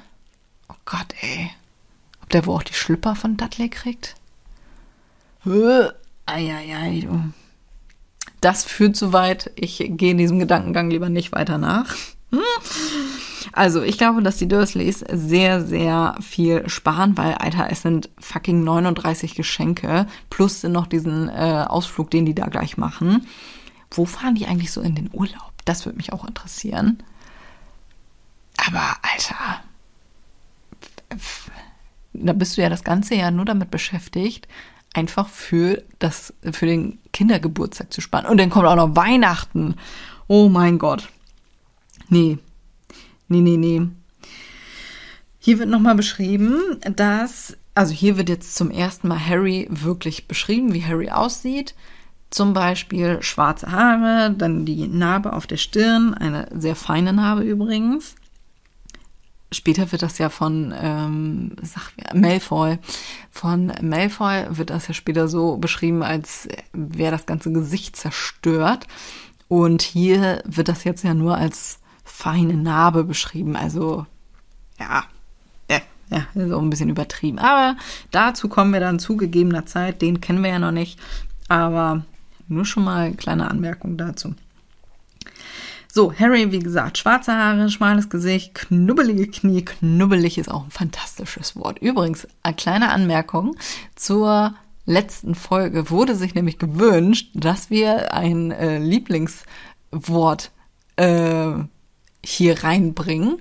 [0.69, 1.51] Oh Gott, ey.
[2.33, 4.15] Der wo auch die Schlüpper von Dudley kriegt?
[6.27, 7.33] Eieiei, du.
[8.41, 9.53] Das führt zu weit.
[9.55, 11.95] Ich gehe in diesem Gedankengang lieber nicht weiter nach.
[13.53, 18.63] Also, ich glaube, dass die Dursleys sehr, sehr viel sparen, weil, Alter, es sind fucking
[18.65, 23.27] 39 Geschenke plus noch diesen äh, Ausflug, den die da gleich machen.
[23.91, 25.53] Wo fahren die eigentlich so in den Urlaub?
[25.65, 27.03] Das würde mich auch interessieren.
[28.59, 29.63] Aber, Alter,
[32.21, 34.49] da bist du ja das ganze Jahr nur damit beschäftigt,
[34.95, 38.27] einfach für das, für den Kindergeburtstag zu sparen.
[38.27, 39.77] Und dann kommt auch noch Weihnachten.
[40.27, 41.09] Oh mein Gott.
[42.09, 42.39] Nee.
[43.29, 43.83] Nee, nee, nee.
[45.39, 46.61] Hier wird nochmal beschrieben,
[46.97, 51.75] dass, also hier wird jetzt zum ersten Mal Harry wirklich beschrieben, wie Harry aussieht.
[52.31, 58.17] Zum Beispiel schwarze Haare, dann die Narbe auf der Stirn, eine sehr feine Narbe übrigens
[59.53, 62.79] später wird das ja von ähm, sag, Malfoy,
[63.31, 68.87] von Malfoy wird das ja später so beschrieben, als wäre das ganze Gesicht zerstört.
[69.49, 73.57] Und hier wird das jetzt ja nur als feine Narbe beschrieben.
[73.57, 74.07] Also
[74.79, 75.05] ja,
[75.71, 75.81] ja,
[76.11, 77.39] ja, so ein bisschen übertrieben.
[77.39, 77.77] Aber
[78.11, 80.03] dazu kommen wir dann zu gegebener Zeit.
[80.03, 80.99] Den kennen wir ja noch nicht.
[81.49, 82.05] Aber
[82.49, 84.35] nur schon mal kleine Anmerkung dazu.
[85.97, 89.65] So, Harry, wie gesagt, schwarze Haare, schmales Gesicht, knubbelige Knie.
[89.65, 91.79] Knubbelig ist auch ein fantastisches Wort.
[91.79, 93.57] Übrigens, eine kleine Anmerkung
[93.95, 94.55] zur
[94.85, 100.51] letzten Folge wurde sich nämlich gewünscht, dass wir ein äh, Lieblingswort
[100.97, 101.53] äh,
[102.23, 103.41] hier reinbringen.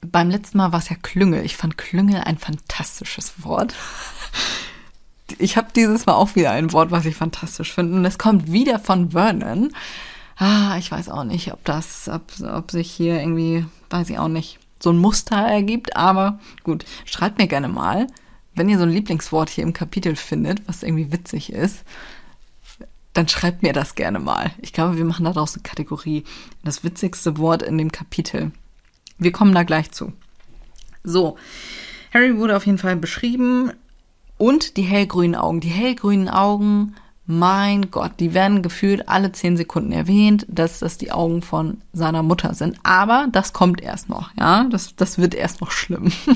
[0.00, 1.44] Beim letzten Mal war es ja Klüngel.
[1.44, 3.74] Ich fand Klüngel ein fantastisches Wort.
[5.38, 7.96] Ich habe dieses Mal auch wieder ein Wort, was ich fantastisch finde.
[7.96, 9.72] Und es kommt wieder von Vernon
[10.42, 14.28] ah, ich weiß auch nicht, ob das, ob, ob sich hier irgendwie, weiß ich auch
[14.28, 18.08] nicht, so ein Muster ergibt, aber gut, schreibt mir gerne mal,
[18.54, 21.84] wenn ihr so ein Lieblingswort hier im Kapitel findet, was irgendwie witzig ist,
[23.12, 24.50] dann schreibt mir das gerne mal.
[24.60, 26.24] Ich glaube, wir machen daraus eine Kategorie.
[26.64, 28.50] Das witzigste Wort in dem Kapitel.
[29.18, 30.12] Wir kommen da gleich zu.
[31.04, 31.36] So,
[32.12, 33.72] Harry wurde auf jeden Fall beschrieben
[34.38, 35.60] und die hellgrünen Augen.
[35.60, 41.12] Die hellgrünen Augen mein Gott, die werden gefühlt alle zehn Sekunden erwähnt, dass das die
[41.12, 42.78] Augen von seiner Mutter sind.
[42.82, 44.64] Aber das kommt erst noch, ja.
[44.64, 46.10] Das, das wird erst noch schlimm.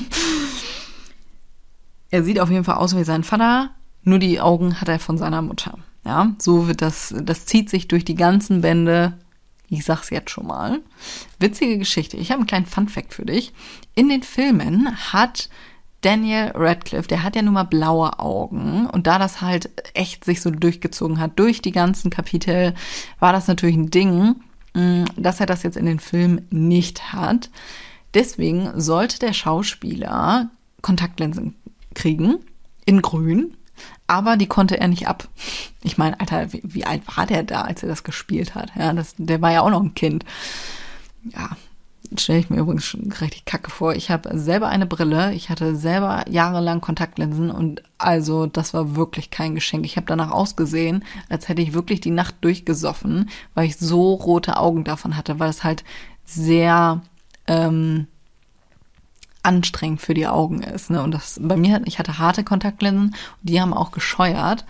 [2.09, 3.71] er sieht auf jeden Fall aus wie sein Vater,
[4.03, 5.77] nur die Augen hat er von seiner Mutter.
[6.05, 9.17] Ja, so wird das, das zieht sich durch die ganzen Bände.
[9.67, 10.79] Ich sag's jetzt schon mal.
[11.39, 12.15] Witzige Geschichte.
[12.15, 13.51] Ich habe einen kleinen Fun-Fact für dich.
[13.93, 15.49] In den Filmen hat
[16.07, 20.39] Daniel Radcliffe, der hat ja nun mal blaue Augen und da das halt echt sich
[20.39, 22.75] so durchgezogen hat durch die ganzen Kapitel,
[23.19, 24.37] war das natürlich ein Ding,
[24.73, 27.49] mm, dass er das jetzt in den Film nicht hat.
[28.13, 30.49] Deswegen sollte der Schauspieler
[30.81, 31.55] Kontaktlinsen
[31.93, 32.37] kriegen
[32.85, 33.57] in grün,
[34.07, 35.27] aber die konnte er nicht ab.
[35.83, 38.71] Ich meine, Alter, wie, wie alt war der da, als er das gespielt hat?
[38.77, 40.23] Ja, das, der war ja auch noch ein Kind.
[41.25, 41.49] Ja,
[42.17, 43.93] stelle ich mir übrigens schon richtig kacke vor.
[43.95, 49.29] Ich habe selber eine Brille, ich hatte selber jahrelang Kontaktlinsen und also das war wirklich
[49.29, 49.85] kein Geschenk.
[49.85, 54.57] Ich habe danach ausgesehen, als hätte ich wirklich die Nacht durchgesoffen, weil ich so rote
[54.57, 55.83] Augen davon hatte, weil es halt
[56.23, 57.01] sehr
[57.47, 58.07] ähm,
[59.43, 60.89] anstrengend für die Augen ist.
[60.89, 61.01] Ne?
[61.01, 64.65] Und das bei mir, ich hatte harte Kontaktlinsen und die haben auch gescheuert.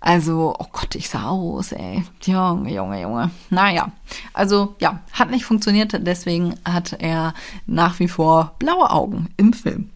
[0.00, 2.04] Also, oh Gott, ich sah aus, ey.
[2.22, 3.30] Junge, Junge, Junge.
[3.50, 3.92] Naja,
[4.32, 7.34] also ja, hat nicht funktioniert, deswegen hat er
[7.66, 9.90] nach wie vor blaue Augen im Film.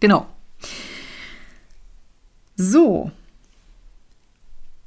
[0.00, 0.26] Genau.
[2.56, 3.10] So,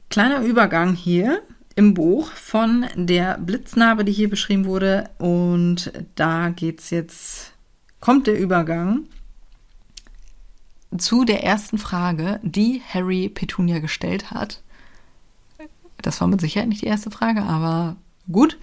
[0.09, 1.41] kleiner Übergang hier
[1.75, 5.09] im Buch von der Blitznarbe, die hier beschrieben wurde.
[5.17, 7.53] Und da geht's jetzt,
[7.99, 9.07] kommt der Übergang
[10.97, 14.61] zu der ersten Frage, die Harry Petunia gestellt hat.
[16.01, 17.95] Das war mit Sicherheit nicht die erste Frage, aber
[18.31, 18.57] gut.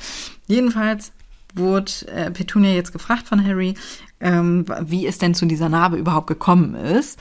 [0.46, 1.12] Jedenfalls
[1.54, 3.74] wurde äh, Petunia jetzt gefragt von Harry,
[4.20, 7.20] ähm, wie es denn zu dieser Narbe überhaupt gekommen ist.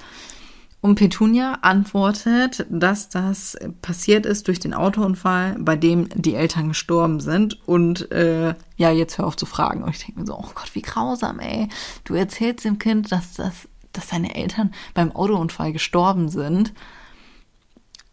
[0.81, 7.19] Und Petunia antwortet, dass das passiert ist durch den Autounfall, bei dem die Eltern gestorben
[7.19, 7.59] sind.
[7.67, 9.83] Und äh, ja, jetzt hör auf zu fragen.
[9.83, 11.69] Und ich denke mir so, oh Gott, wie grausam, ey.
[12.03, 16.73] Du erzählst dem Kind, dass, das, dass seine Eltern beim Autounfall gestorben sind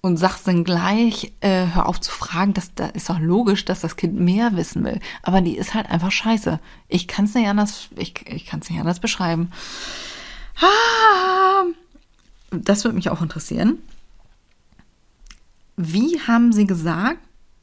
[0.01, 3.81] und sagst dann gleich, äh, hör auf zu fragen, das, da ist doch logisch, dass
[3.81, 5.01] das Kind mehr wissen will.
[5.23, 6.61] Aber die ist halt einfach scheiße.
[6.89, 9.51] Ich kann es nicht anders, ich, ich kann es nicht anders beschreiben.
[10.61, 11.65] Ah,
[12.51, 13.79] das würde mich auch interessieren.
[15.77, 17.19] Wie haben sie gesagt,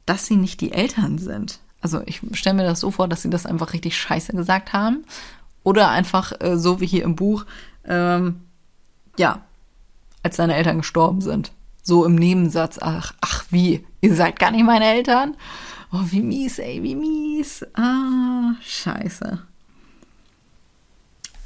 [0.05, 1.59] dass sie nicht die Eltern sind?
[1.81, 5.05] Also ich stelle mir das so vor, dass sie das einfach richtig scheiße gesagt haben.
[5.63, 7.45] Oder einfach äh, so wie hier im Buch,
[7.87, 8.41] ähm,
[9.17, 9.41] ja,
[10.23, 11.51] als seine Eltern gestorben sind
[11.85, 15.37] so im Nebensatz, ach, ach wie, ihr seid gar nicht meine Eltern?
[15.91, 17.63] Oh, wie mies, ey, wie mies.
[17.75, 19.39] Ah, scheiße.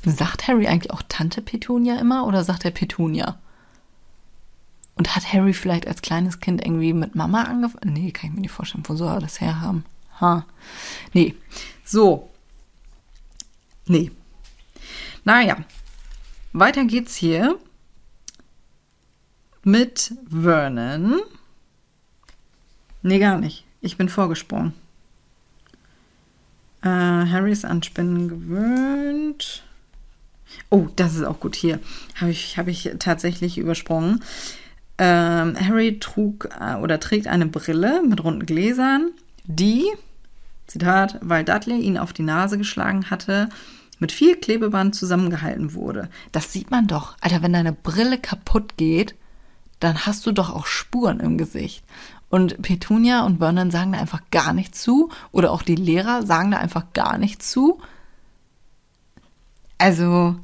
[0.06, 3.38] Sagt Harry eigentlich auch Tante Petunia immer oder sagt er Petunia?
[4.96, 7.94] Und hat Harry vielleicht als kleines Kind irgendwie mit Mama angefangen?
[7.94, 9.84] Nee, kann ich mir nicht vorstellen, wo soll er das herhaben?
[10.22, 10.46] Ha.
[11.12, 11.36] Nee.
[11.84, 12.30] So.
[13.88, 14.12] Nee.
[15.26, 15.58] Naja.
[16.54, 17.58] Weiter geht's hier
[19.64, 21.22] mit Vernon.
[23.02, 23.66] Nee, gar nicht.
[23.82, 24.74] Ich bin vorgesprungen.
[26.82, 29.64] Äh, Harry ist an Spinnen gewöhnt.
[30.70, 31.80] Oh, das ist auch gut hier.
[32.16, 34.24] Habe ich, hab ich tatsächlich übersprungen.
[34.98, 39.12] Ähm, Harry trug äh, oder trägt eine Brille mit runden Gläsern,
[39.46, 39.86] die,
[40.68, 43.50] Zitat, weil Dudley ihn auf die Nase geschlagen hatte,
[44.00, 46.10] mit viel Klebeband zusammengehalten wurde.
[46.32, 47.16] Das sieht man doch.
[47.22, 49.16] Alter, wenn deine Brille kaputt geht,
[49.80, 51.84] dann hast du doch auch Spuren im Gesicht.
[52.30, 55.10] Und Petunia und Vernon sagen da einfach gar nichts zu.
[55.32, 57.82] Oder auch die Lehrer sagen da einfach gar nichts zu.
[59.78, 60.36] Also.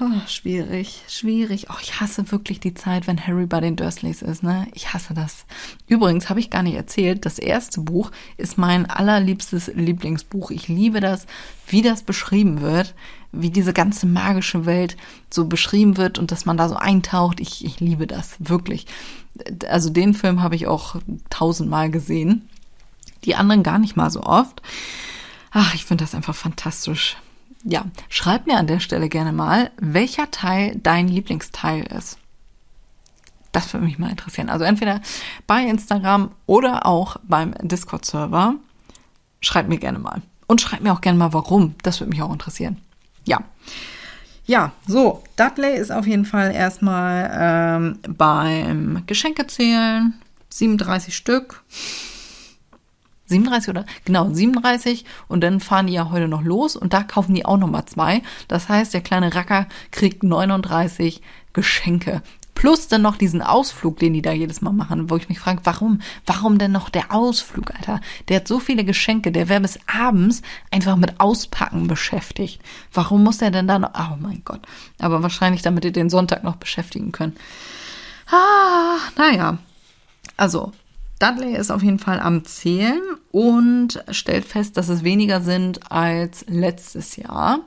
[0.00, 1.66] Oh, schwierig, schwierig.
[1.70, 4.68] Oh, ich hasse wirklich die Zeit, wenn Harry bei den Dursleys ist, ne?
[4.74, 5.44] Ich hasse das.
[5.88, 10.52] Übrigens habe ich gar nicht erzählt, das erste Buch ist mein allerliebstes Lieblingsbuch.
[10.52, 11.26] Ich liebe das,
[11.66, 12.94] wie das beschrieben wird
[13.32, 14.96] wie diese ganze magische Welt
[15.30, 17.40] so beschrieben wird und dass man da so eintaucht.
[17.40, 18.86] Ich, ich liebe das, wirklich.
[19.68, 20.96] Also den Film habe ich auch
[21.30, 22.48] tausendmal gesehen.
[23.24, 24.62] Die anderen gar nicht mal so oft.
[25.50, 27.16] Ach, ich finde das einfach fantastisch.
[27.64, 32.18] Ja, schreib mir an der Stelle gerne mal, welcher Teil dein Lieblingsteil ist.
[33.52, 34.50] Das würde mich mal interessieren.
[34.50, 35.00] Also entweder
[35.46, 38.54] bei Instagram oder auch beim Discord-Server.
[39.40, 40.22] Schreib mir gerne mal.
[40.46, 41.74] Und schreib mir auch gerne mal, warum.
[41.82, 42.76] Das würde mich auch interessieren
[43.28, 43.44] ja.
[44.46, 50.14] Ja, so, Dudley ist auf jeden Fall erstmal ähm, beim Geschenkezählen.
[50.48, 51.62] 37 Stück.
[53.28, 53.86] 37 oder?
[54.04, 55.04] Genau, 37.
[55.28, 58.22] Und dann fahren die ja heute noch los und da kaufen die auch nochmal zwei.
[58.48, 62.22] Das heißt, der kleine Racker kriegt 39 Geschenke.
[62.58, 65.60] Plus dann noch diesen Ausflug, den die da jedes Mal machen, wo ich mich frage,
[65.62, 66.00] warum?
[66.26, 68.00] Warum denn noch der Ausflug, Alter?
[68.26, 72.60] Der hat so viele Geschenke, der wäre bis abends einfach mit Auspacken beschäftigt.
[72.92, 74.60] Warum muss der denn dann noch, oh mein Gott.
[74.98, 77.38] Aber wahrscheinlich, damit ihr den Sonntag noch beschäftigen könnt.
[78.28, 79.58] Ah, naja.
[80.36, 80.72] Also,
[81.18, 83.00] Dudley ist auf jeden Fall am Zählen
[83.32, 87.60] und stellt fest, dass es weniger sind als letztes Jahr.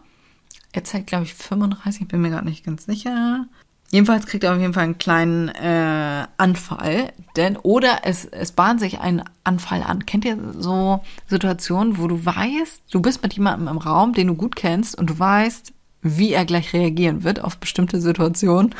[0.72, 3.46] Er zeigt, glaube ich, 35, bin mir gerade nicht ganz sicher.
[3.92, 8.80] Jedenfalls kriegt er auf jeden Fall einen kleinen äh, Anfall, denn oder es, es bahnt
[8.80, 10.06] sich ein Anfall an.
[10.06, 14.36] Kennt ihr so Situationen, wo du weißt, du bist mit jemandem im Raum, den du
[14.36, 18.74] gut kennst und du weißt, wie er gleich reagieren wird auf bestimmte Situationen?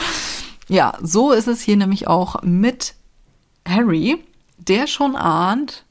[0.68, 2.94] ja, so ist es hier nämlich auch mit
[3.66, 4.22] Harry,
[4.58, 5.84] der schon ahnt,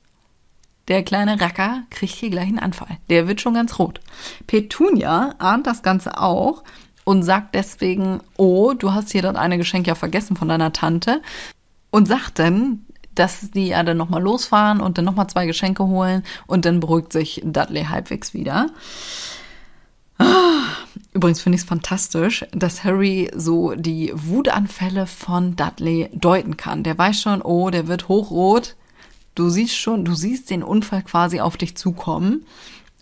[0.87, 2.97] der kleine Racker kriegt hier gleich einen Anfall.
[3.09, 4.01] Der wird schon ganz rot.
[4.47, 6.63] Petunia ahnt das Ganze auch
[7.03, 11.21] und sagt deswegen, oh, du hast hier dann eine Geschenk ja vergessen von deiner Tante
[11.91, 16.23] und sagt dann, dass die ja dann nochmal losfahren und dann nochmal zwei Geschenke holen
[16.47, 18.67] und dann beruhigt sich Dudley halbwegs wieder.
[21.13, 26.83] Übrigens finde ich es fantastisch, dass Harry so die Wutanfälle von Dudley deuten kann.
[26.83, 28.75] Der weiß schon, oh, der wird hochrot.
[29.35, 32.45] Du siehst schon, du siehst den Unfall quasi auf dich zukommen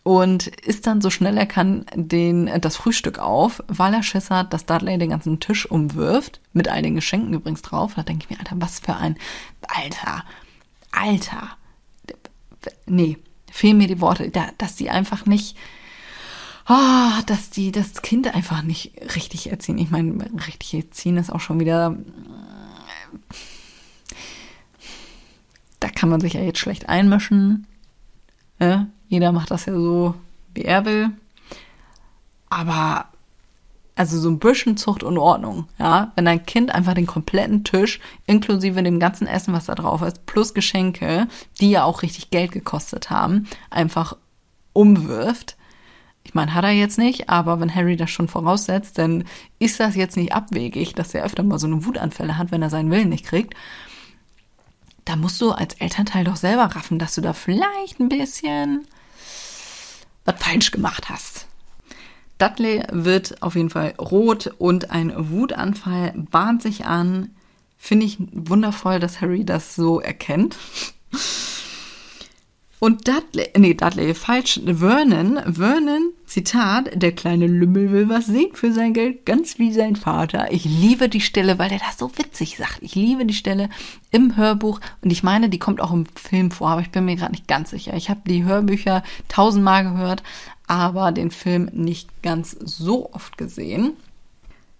[0.04, 4.54] und isst dann so schnell er kann den, das Frühstück auf, weil er Schiss hat,
[4.54, 7.94] dass Dudley den ganzen Tisch umwirft, mit all den Geschenken übrigens drauf.
[7.96, 9.18] Da denke ich mir, Alter, was für ein,
[9.68, 10.24] Alter,
[10.92, 11.50] Alter,
[12.88, 13.18] nee,
[13.52, 15.56] fehlen mir die Worte, dass die einfach nicht,
[16.70, 19.78] oh, dass die das Kind einfach nicht richtig erziehen.
[19.78, 21.98] Ich meine, richtig erziehen ist auch schon wieder
[26.00, 27.68] kann man sich ja jetzt schlecht einmischen.
[28.58, 30.16] Ja, jeder macht das ja so,
[30.54, 31.10] wie er will.
[32.50, 33.08] Aber
[33.96, 36.14] also so ein bisschen Zucht und Ordnung, ja.
[36.16, 40.26] Wenn dein Kind einfach den kompletten Tisch, inklusive dem ganzen Essen, was da drauf ist,
[40.26, 41.28] plus Geschenke,
[41.60, 44.16] die ja auch richtig Geld gekostet haben, einfach
[44.72, 45.58] umwirft.
[46.24, 49.24] Ich meine, hat er jetzt nicht, aber wenn Harry das schon voraussetzt, dann
[49.58, 52.70] ist das jetzt nicht abwegig, dass er öfter mal so eine Wutanfälle hat, wenn er
[52.70, 53.56] seinen Willen nicht kriegt.
[55.06, 58.86] Da musst du als Elternteil doch selber raffen, dass du da vielleicht ein bisschen
[60.26, 61.48] was falsch gemacht hast.
[62.38, 67.32] Dudley wird auf jeden Fall rot und ein Wutanfall bahnt sich an.
[67.78, 70.58] Finde ich wundervoll, dass Harry das so erkennt.
[72.80, 78.72] Und Dudley, nee, Dudley, falsch, Vernon, Vernon, Zitat, der kleine Lümmel will was sehen für
[78.72, 80.54] sein Geld, ganz wie sein Vater.
[80.54, 82.78] Ich liebe die Stelle, weil der das so witzig sagt.
[82.80, 83.70] Ich liebe die Stelle
[84.12, 87.18] im Hörbuch und ich meine, die kommt auch im Film vor, aber ich bin mir
[87.18, 87.96] gerade nicht ganz sicher.
[87.96, 90.24] Ich habe die Hörbücher tausendmal gehört,
[90.68, 93.92] aber den Film nicht ganz so oft gesehen.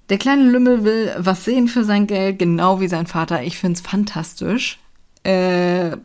[0.08, 3.44] Der kleine Lümmel will was sehen für sein Geld, genau wie sein Vater.
[3.44, 4.80] Ich finde es fantastisch.
[5.24, 5.98] Äh,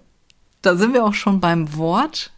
[0.65, 2.33] da sind wir auch schon beim Wort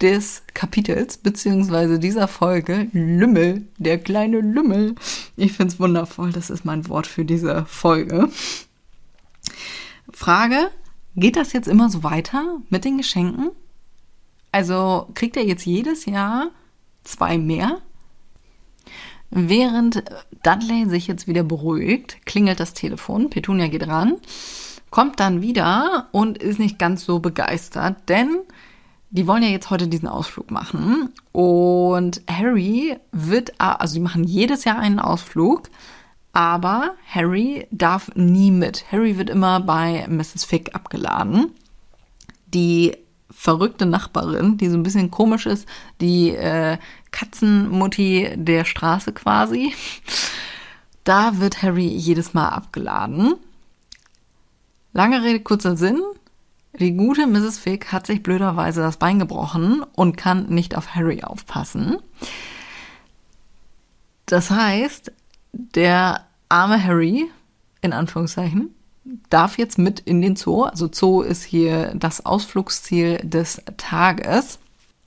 [0.00, 2.88] des Kapitels, beziehungsweise dieser Folge.
[2.92, 4.94] Lümmel, der kleine Lümmel.
[5.36, 6.32] Ich finde es wundervoll.
[6.32, 8.28] Das ist mein Wort für diese Folge.
[10.12, 10.70] Frage,
[11.14, 13.50] geht das jetzt immer so weiter mit den Geschenken?
[14.52, 16.50] Also kriegt er jetzt jedes Jahr
[17.04, 17.78] zwei mehr.
[19.30, 20.04] Während
[20.42, 23.28] Dudley sich jetzt wieder beruhigt, klingelt das Telefon.
[23.28, 24.16] Petunia geht ran,
[24.90, 28.38] kommt dann wieder und ist nicht ganz so begeistert, denn
[29.10, 31.12] die wollen ja jetzt heute diesen Ausflug machen.
[31.32, 35.70] Und Harry wird, also die machen jedes Jahr einen Ausflug,
[36.32, 38.84] aber Harry darf nie mit.
[38.92, 40.44] Harry wird immer bei Mrs.
[40.44, 41.52] Fick abgeladen.
[42.52, 42.96] Die
[43.30, 45.66] verrückte Nachbarin, die so ein bisschen komisch ist,
[46.00, 46.78] die äh,
[47.10, 49.72] Katzenmutti der Straße quasi.
[51.04, 53.36] Da wird Harry jedes Mal abgeladen.
[54.96, 56.00] Lange Rede, kurzer Sinn.
[56.80, 57.58] Die gute Mrs.
[57.58, 61.98] Fick hat sich blöderweise das Bein gebrochen und kann nicht auf Harry aufpassen.
[64.24, 65.12] Das heißt,
[65.52, 67.26] der arme Harry,
[67.82, 68.74] in Anführungszeichen,
[69.28, 70.62] darf jetzt mit in den Zoo.
[70.62, 74.58] Also Zoo ist hier das Ausflugsziel des Tages.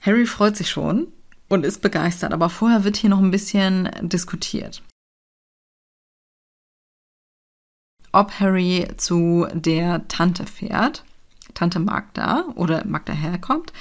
[0.02, 1.08] Harry freut sich schon
[1.48, 4.84] und ist begeistert, aber vorher wird hier noch ein bisschen diskutiert.
[8.12, 11.04] Ob Harry zu der Tante fährt,
[11.54, 13.74] Tante Magda oder Magda herkommt.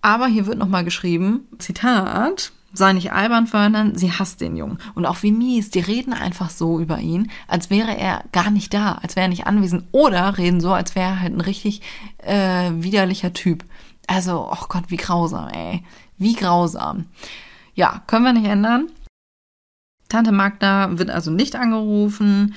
[0.00, 4.78] Aber hier wird nochmal geschrieben, Zitat, sei nicht albern, Vernon, sie hasst den Jungen.
[4.94, 8.72] Und auch wie mies, die reden einfach so über ihn, als wäre er gar nicht
[8.74, 9.84] da, als wäre er nicht anwesend.
[9.92, 11.82] Oder reden so, als wäre er halt ein richtig
[12.18, 13.64] äh, widerlicher Typ.
[14.06, 15.84] Also, oh Gott, wie grausam, ey.
[16.16, 17.06] Wie grausam.
[17.74, 18.88] Ja, können wir nicht ändern.
[20.08, 22.54] Tante Magda wird also nicht angerufen.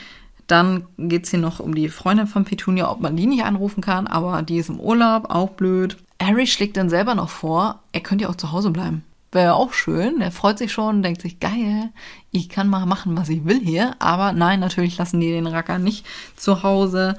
[0.51, 3.79] Dann geht es hier noch um die Freundin von Petunia, ob man die nicht anrufen
[3.79, 5.95] kann, aber die ist im Urlaub, auch blöd.
[6.21, 9.05] Harry schlägt dann selber noch vor, er könnte ja auch zu Hause bleiben.
[9.31, 10.19] Wäre auch schön.
[10.19, 11.91] Er freut sich schon, denkt sich, geil,
[12.31, 13.95] ich kann mal machen, was ich will hier.
[13.99, 17.15] Aber nein, natürlich lassen die den Racker nicht zu Hause.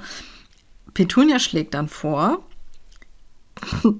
[0.93, 2.37] Petunia schlägt dann vor,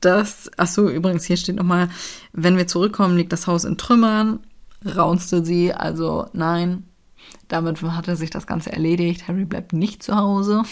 [0.00, 1.88] dass, ach so, übrigens, hier steht nochmal,
[2.32, 4.40] wenn wir zurückkommen, liegt das Haus in Trümmern.
[4.84, 6.82] Raunste sie, also nein,
[7.48, 9.28] damit hatte sich das Ganze erledigt.
[9.28, 10.62] Harry bleibt nicht zu Hause.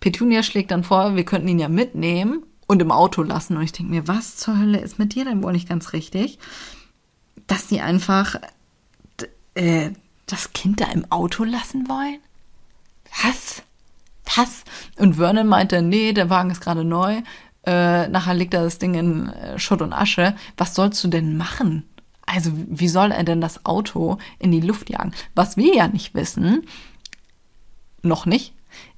[0.00, 3.56] Petunia schlägt dann vor, wir könnten ihn ja mitnehmen und im Auto lassen.
[3.56, 6.38] Und ich denke mir, was zur Hölle ist mit dir denn wohl nicht ganz richtig?
[7.46, 8.36] Dass die einfach
[9.54, 9.90] äh,
[10.26, 12.18] das Kind da im Auto lassen wollen?
[13.24, 13.62] Was?
[14.36, 14.64] Was?
[14.96, 17.22] Und Vernon meinte, nee, der Wagen ist gerade neu.
[17.64, 20.36] Äh, nachher liegt da das Ding in äh, Schutt und Asche.
[20.56, 21.84] Was sollst du denn machen?
[22.26, 25.12] Also, wie soll er denn das Auto in die Luft jagen?
[25.34, 26.66] Was wir ja nicht wissen,
[28.02, 28.52] noch nicht,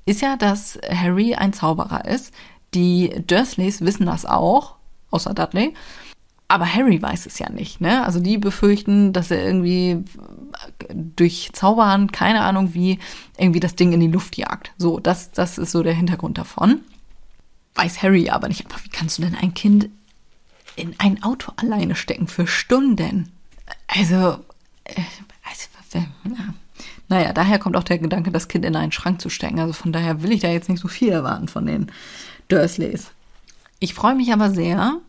[0.07, 2.33] ist ja, dass Harry ein Zauberer ist,
[2.75, 4.77] die Dursleys wissen das auch,
[5.11, 5.75] außer Dudley.
[6.51, 8.05] Aber Harry weiß es ja nicht, ne?
[8.07, 10.03] Also die befürchten, dass er irgendwie
[10.95, 12.99] durch Zaubern, keine Ahnung wie,
[13.37, 14.73] irgendwie das Ding in die Luft jagt.
[14.79, 16.81] So, das, das ist so der Hintergrund davon.
[17.75, 18.65] Weiß Harry aber nicht.
[18.65, 19.91] Aber wie kannst du denn ein Kind
[20.79, 23.31] in ein Auto alleine stecken für Stunden?
[23.87, 24.39] Also,
[24.85, 25.03] äh,
[25.45, 26.55] also ja.
[27.09, 29.59] naja, daher kommt auch der Gedanke, das Kind in einen Schrank zu stecken.
[29.59, 31.91] Also von daher will ich da jetzt nicht so viel erwarten von den
[32.49, 33.11] Dursleys.
[33.81, 35.01] Ich freue mich aber sehr,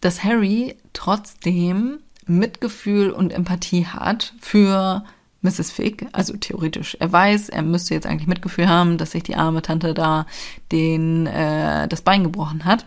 [0.00, 5.04] dass Harry trotzdem Mitgefühl und Empathie hat für
[5.42, 5.72] Mrs.
[5.72, 6.96] Fig, also theoretisch.
[7.00, 10.26] Er weiß, er müsste jetzt eigentlich Mitgefühl haben, dass sich die arme Tante da
[10.70, 12.86] den äh, das Bein gebrochen hat.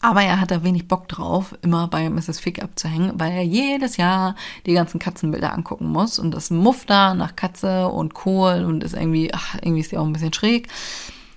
[0.00, 2.38] Aber er hat da wenig Bock drauf, immer bei Mrs.
[2.38, 4.36] Fig abzuhängen, weil er jedes Jahr
[4.66, 8.94] die ganzen Katzenbilder angucken muss und das Muff da nach Katze und Kohl und ist
[8.94, 10.68] irgendwie, ach, irgendwie ist die auch ein bisschen schräg.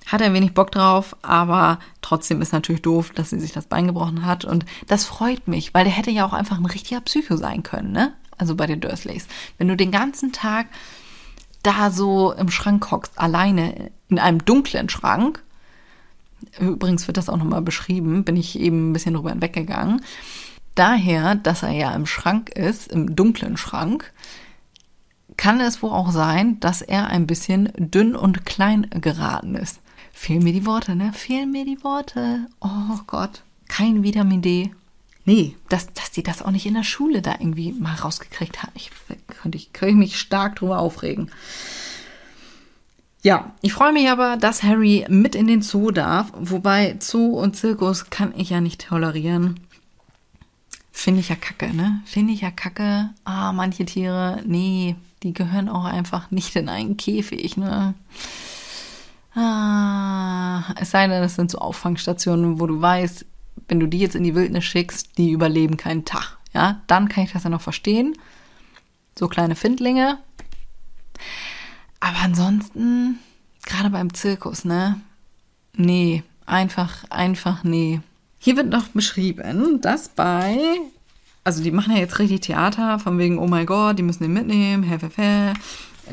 [0.06, 3.88] Hat er wenig Bock drauf, aber trotzdem ist natürlich doof, dass sie sich das Bein
[3.88, 7.38] gebrochen hat und das freut mich, weil der hätte ja auch einfach ein richtiger Psycho
[7.38, 8.14] sein können, ne?
[8.38, 9.28] Also bei den Dursleys.
[9.58, 10.68] Wenn du den ganzen Tag
[11.64, 15.44] da so im Schrank hockst, alleine in einem dunklen Schrank,
[16.60, 20.02] übrigens wird das auch nochmal beschrieben, bin ich eben ein bisschen drüber hinweggegangen,
[20.76, 24.12] daher, dass er ja im Schrank ist, im dunklen Schrank,
[25.38, 29.80] kann es wohl auch sein, dass er ein bisschen dünn und klein geraten ist.
[30.12, 31.14] Fehlen mir die Worte, ne?
[31.14, 32.48] Fehlen mir die Worte.
[32.60, 33.44] Oh Gott.
[33.70, 34.72] Kein Vitamin D.
[35.24, 38.72] Nee, dass, dass die das auch nicht in der Schule da irgendwie mal rausgekriegt hat.
[38.74, 38.92] Ich
[39.28, 41.30] könnte ich, könnte ich mich stark drüber aufregen.
[43.22, 46.32] Ja, ich freue mich aber, dass Harry mit in den Zoo darf.
[46.40, 49.60] Wobei Zoo und Zirkus kann ich ja nicht tolerieren.
[50.92, 52.02] Finde ich ja kacke, ne?
[52.06, 53.10] Finde ich ja kacke.
[53.26, 57.94] Ah, manche Tiere, nee, die gehören auch einfach nicht in einen Käfig, ne?
[59.36, 63.26] Ah, es sei denn, es sind so Auffangstationen, wo du weißt,
[63.68, 66.38] wenn du die jetzt in die Wildnis schickst, die überleben keinen Tag.
[66.54, 68.18] Ja, dann kann ich das ja noch verstehen.
[69.18, 70.18] So kleine Findlinge.
[72.00, 73.20] Aber ansonsten,
[73.66, 75.00] gerade beim Zirkus, ne?
[75.76, 78.02] Nee, einfach, einfach nee.
[78.40, 80.58] Hier wird noch beschrieben, dass bei,
[81.44, 84.34] also die machen ja jetzt richtig Theater, von wegen, oh mein Gott, die müssen den
[84.34, 85.54] mitnehmen, hä, hä, hä.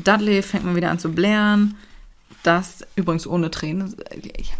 [0.02, 1.76] Dudley fängt mal wieder an zu blären
[2.46, 3.94] das übrigens ohne Tränen,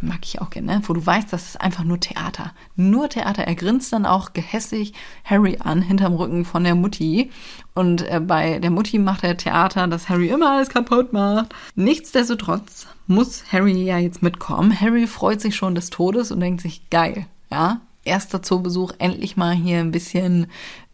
[0.01, 0.83] mag ich auch gerne, ne?
[0.87, 2.53] wo du weißt, das ist einfach nur Theater.
[2.75, 3.45] Nur Theater.
[3.45, 4.93] Er grinst dann auch gehässig
[5.25, 7.31] Harry an, hinterm Rücken von der Mutti.
[7.75, 11.55] Und äh, bei der Mutti macht er Theater, dass Harry immer alles kaputt macht.
[11.75, 14.79] Nichtsdestotrotz muss Harry ja jetzt mitkommen.
[14.79, 17.81] Harry freut sich schon des Todes und denkt sich, geil, ja.
[18.05, 20.47] Erster Zoobesuch, endlich mal hier ein bisschen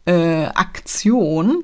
[0.06, 1.62] äh, Aktion.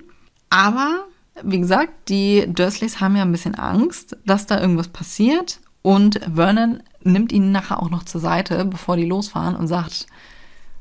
[0.50, 1.06] Aber
[1.42, 5.60] wie gesagt, die Dursleys haben ja ein bisschen Angst, dass da irgendwas passiert.
[5.82, 10.06] Und Vernon nimmt ihn nachher auch noch zur Seite, bevor die losfahren und sagt,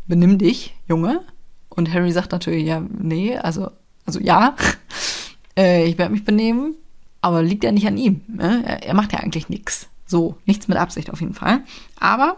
[0.07, 1.23] benimm dich, Junge.
[1.69, 3.71] Und Harry sagt natürlich, ja, nee, also,
[4.05, 4.55] also ja,
[5.57, 6.75] äh, ich werde mich benehmen,
[7.21, 8.21] aber liegt ja nicht an ihm.
[8.27, 8.63] Ne?
[8.65, 9.87] Er, er macht ja eigentlich nichts.
[10.05, 11.61] So, nichts mit Absicht auf jeden Fall.
[11.99, 12.37] Aber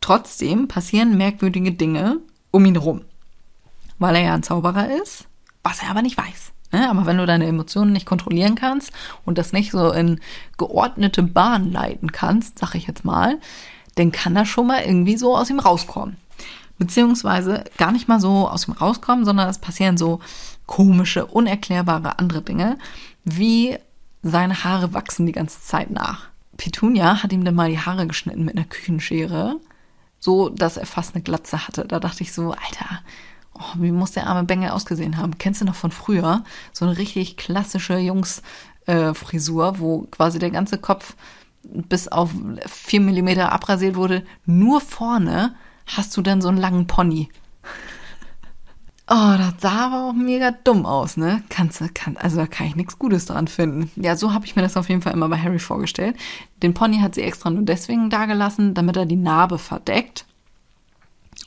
[0.00, 3.02] trotzdem passieren merkwürdige Dinge um ihn herum.
[3.98, 5.26] Weil er ja ein Zauberer ist,
[5.62, 6.52] was er aber nicht weiß.
[6.74, 6.90] Ne?
[6.90, 8.90] Aber wenn du deine Emotionen nicht kontrollieren kannst
[9.24, 10.18] und das nicht so in
[10.58, 13.38] geordnete Bahn leiten kannst, sag ich jetzt mal,
[13.94, 16.16] dann kann das schon mal irgendwie so aus ihm rauskommen.
[16.76, 20.18] Beziehungsweise gar nicht mal so aus ihm rauskommen, sondern es passieren so
[20.66, 22.76] komische, unerklärbare andere Dinge,
[23.22, 23.78] wie
[24.24, 26.26] seine Haare wachsen die ganze Zeit nach.
[26.56, 29.60] Petunia hat ihm dann mal die Haare geschnitten mit einer Küchenschere,
[30.18, 31.84] so dass er fast eine Glatze hatte.
[31.84, 33.00] Da dachte ich so, Alter,
[33.54, 35.38] Oh, wie muss der arme Bengel ausgesehen haben?
[35.38, 36.42] Kennst du noch von früher?
[36.72, 41.14] So eine richtig klassische Jungs-Frisur, äh, wo quasi der ganze Kopf
[41.62, 42.30] bis auf
[42.66, 44.24] vier Millimeter abrasiert wurde.
[44.44, 45.54] Nur vorne
[45.86, 47.28] hast du dann so einen langen Pony.
[49.06, 51.42] Oh, das sah aber auch mega dumm aus, ne?
[51.50, 53.90] Kannst du, kann, also da kann ich nichts Gutes dran finden.
[54.02, 56.16] Ja, so habe ich mir das auf jeden Fall immer bei Harry vorgestellt.
[56.62, 60.24] Den Pony hat sie extra nur deswegen dagelassen, damit er die Narbe verdeckt.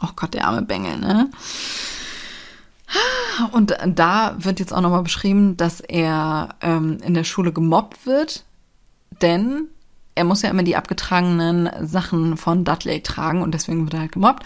[0.03, 1.32] Oh Gott, der arme Bengel, ne?
[3.51, 8.45] Und da wird jetzt auch nochmal beschrieben, dass er ähm, in der Schule gemobbt wird,
[9.21, 9.67] denn
[10.15, 14.11] er muss ja immer die abgetragenen Sachen von Dudley tragen und deswegen wird er halt
[14.13, 14.43] gemobbt.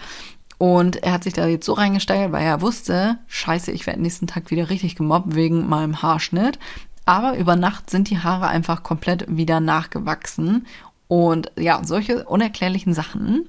[0.58, 4.26] Und er hat sich da jetzt so reingesteigert, weil er wusste, scheiße, ich werde nächsten
[4.26, 6.58] Tag wieder richtig gemobbt wegen meinem Haarschnitt.
[7.04, 10.66] Aber über Nacht sind die Haare einfach komplett wieder nachgewachsen.
[11.08, 13.48] Und ja, solche unerklärlichen Sachen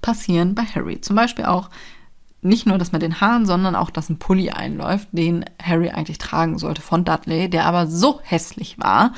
[0.00, 1.00] passieren bei Harry.
[1.00, 1.70] Zum Beispiel auch
[2.44, 6.18] nicht nur das mit den Haaren, sondern auch, dass ein Pulli einläuft, den Harry eigentlich
[6.18, 9.14] tragen sollte von Dudley, der aber so hässlich war,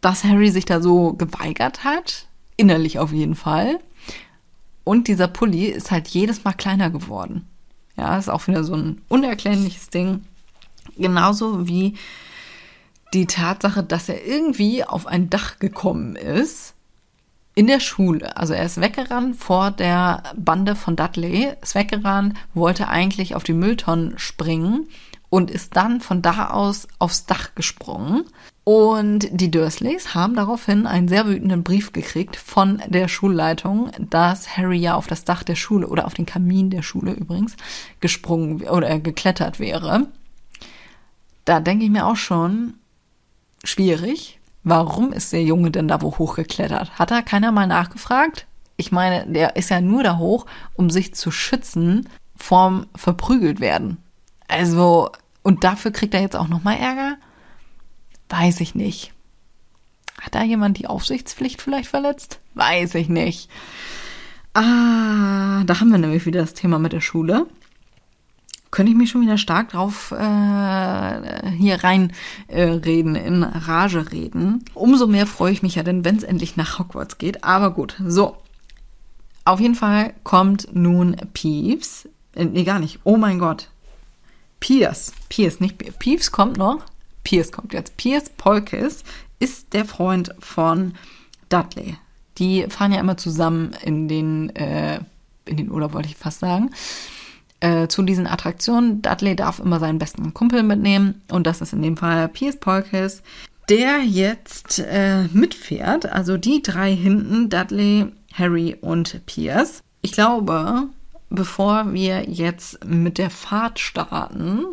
[0.00, 2.26] dass Harry sich da so geweigert hat,
[2.56, 3.78] innerlich auf jeden Fall.
[4.84, 7.46] Und dieser Pulli ist halt jedes Mal kleiner geworden.
[7.96, 10.24] Ja, ist auch wieder so ein unerklärliches Ding.
[10.96, 11.94] Genauso wie
[13.12, 16.74] die Tatsache, dass er irgendwie auf ein Dach gekommen ist
[17.54, 18.36] in der Schule.
[18.36, 23.52] Also er ist weggerannt vor der Bande von Dudley, ist weggerannt, wollte eigentlich auf die
[23.52, 24.88] Mülltonnen springen
[25.30, 28.24] und ist dann von da aus aufs Dach gesprungen.
[28.64, 34.78] Und die Dursleys haben daraufhin einen sehr wütenden Brief gekriegt von der Schulleitung, dass Harry
[34.78, 37.56] ja auf das Dach der Schule oder auf den Kamin der Schule übrigens
[38.00, 40.08] gesprungen oder geklettert wäre.
[41.44, 42.74] Da denke ich mir auch schon,
[43.64, 44.39] schwierig.
[44.62, 46.98] Warum ist der Junge denn da wo hochgeklettert?
[46.98, 48.46] Hat da keiner mal nachgefragt?
[48.76, 53.98] Ich meine, der ist ja nur da hoch, um sich zu schützen vorm verprügelt werden.
[54.48, 55.10] Also,
[55.42, 57.16] und dafür kriegt er jetzt auch nochmal Ärger?
[58.28, 59.12] Weiß ich nicht.
[60.20, 62.40] Hat da jemand die Aufsichtspflicht vielleicht verletzt?
[62.54, 63.48] Weiß ich nicht.
[64.54, 67.46] Ah, da haben wir nämlich wieder das Thema mit der Schule.
[68.70, 72.12] Könnte ich mich schon wieder stark drauf äh, hier rein
[72.46, 74.64] äh, reden, in Rage reden.
[74.74, 77.42] Umso mehr freue ich mich ja denn, wenn es endlich nach Hogwarts geht.
[77.42, 78.36] Aber gut, so.
[79.44, 82.08] Auf jeden Fall kommt nun Peeves.
[82.34, 83.00] Äh, nee, gar nicht.
[83.02, 83.68] Oh mein Gott.
[84.60, 85.12] Pierce.
[85.28, 86.84] Pierce, nicht Peeves kommt noch.
[87.24, 87.96] Pierce kommt jetzt.
[87.96, 89.02] Pierce Polkis
[89.40, 90.94] ist der Freund von
[91.48, 91.96] Dudley.
[92.38, 95.00] Die fahren ja immer zusammen in den, äh,
[95.44, 96.70] in den Urlaub, wollte ich fast sagen.
[97.60, 99.02] Äh, zu diesen Attraktionen.
[99.02, 103.22] Dudley darf immer seinen besten Kumpel mitnehmen und das ist in dem Fall Piers Polkis,
[103.68, 106.10] der jetzt äh, mitfährt.
[106.10, 109.82] Also die drei hinten, Dudley, Harry und Piers.
[110.00, 110.88] Ich glaube,
[111.28, 114.64] bevor wir jetzt mit der Fahrt starten,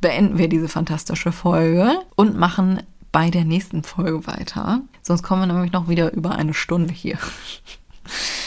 [0.00, 4.80] beenden wir diese fantastische Folge und machen bei der nächsten Folge weiter.
[5.02, 7.18] Sonst kommen wir nämlich noch wieder über eine Stunde hier.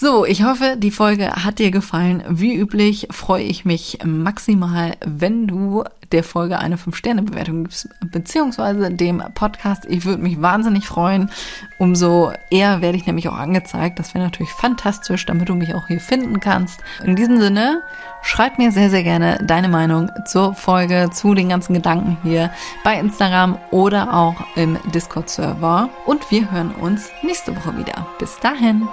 [0.00, 2.22] So, ich hoffe, die Folge hat dir gefallen.
[2.28, 5.82] Wie üblich freue ich mich maximal, wenn du
[6.12, 9.86] der Folge eine 5-Sterne-Bewertung gibst, beziehungsweise dem Podcast.
[9.88, 11.32] Ich würde mich wahnsinnig freuen.
[11.80, 13.98] Umso eher werde ich nämlich auch angezeigt.
[13.98, 16.78] Das wäre natürlich fantastisch, damit du mich auch hier finden kannst.
[17.02, 17.82] In diesem Sinne,
[18.22, 22.52] schreib mir sehr, sehr gerne deine Meinung zur Folge, zu den ganzen Gedanken hier
[22.84, 25.90] bei Instagram oder auch im Discord-Server.
[26.06, 28.06] Und wir hören uns nächste Woche wieder.
[28.20, 28.86] Bis dahin.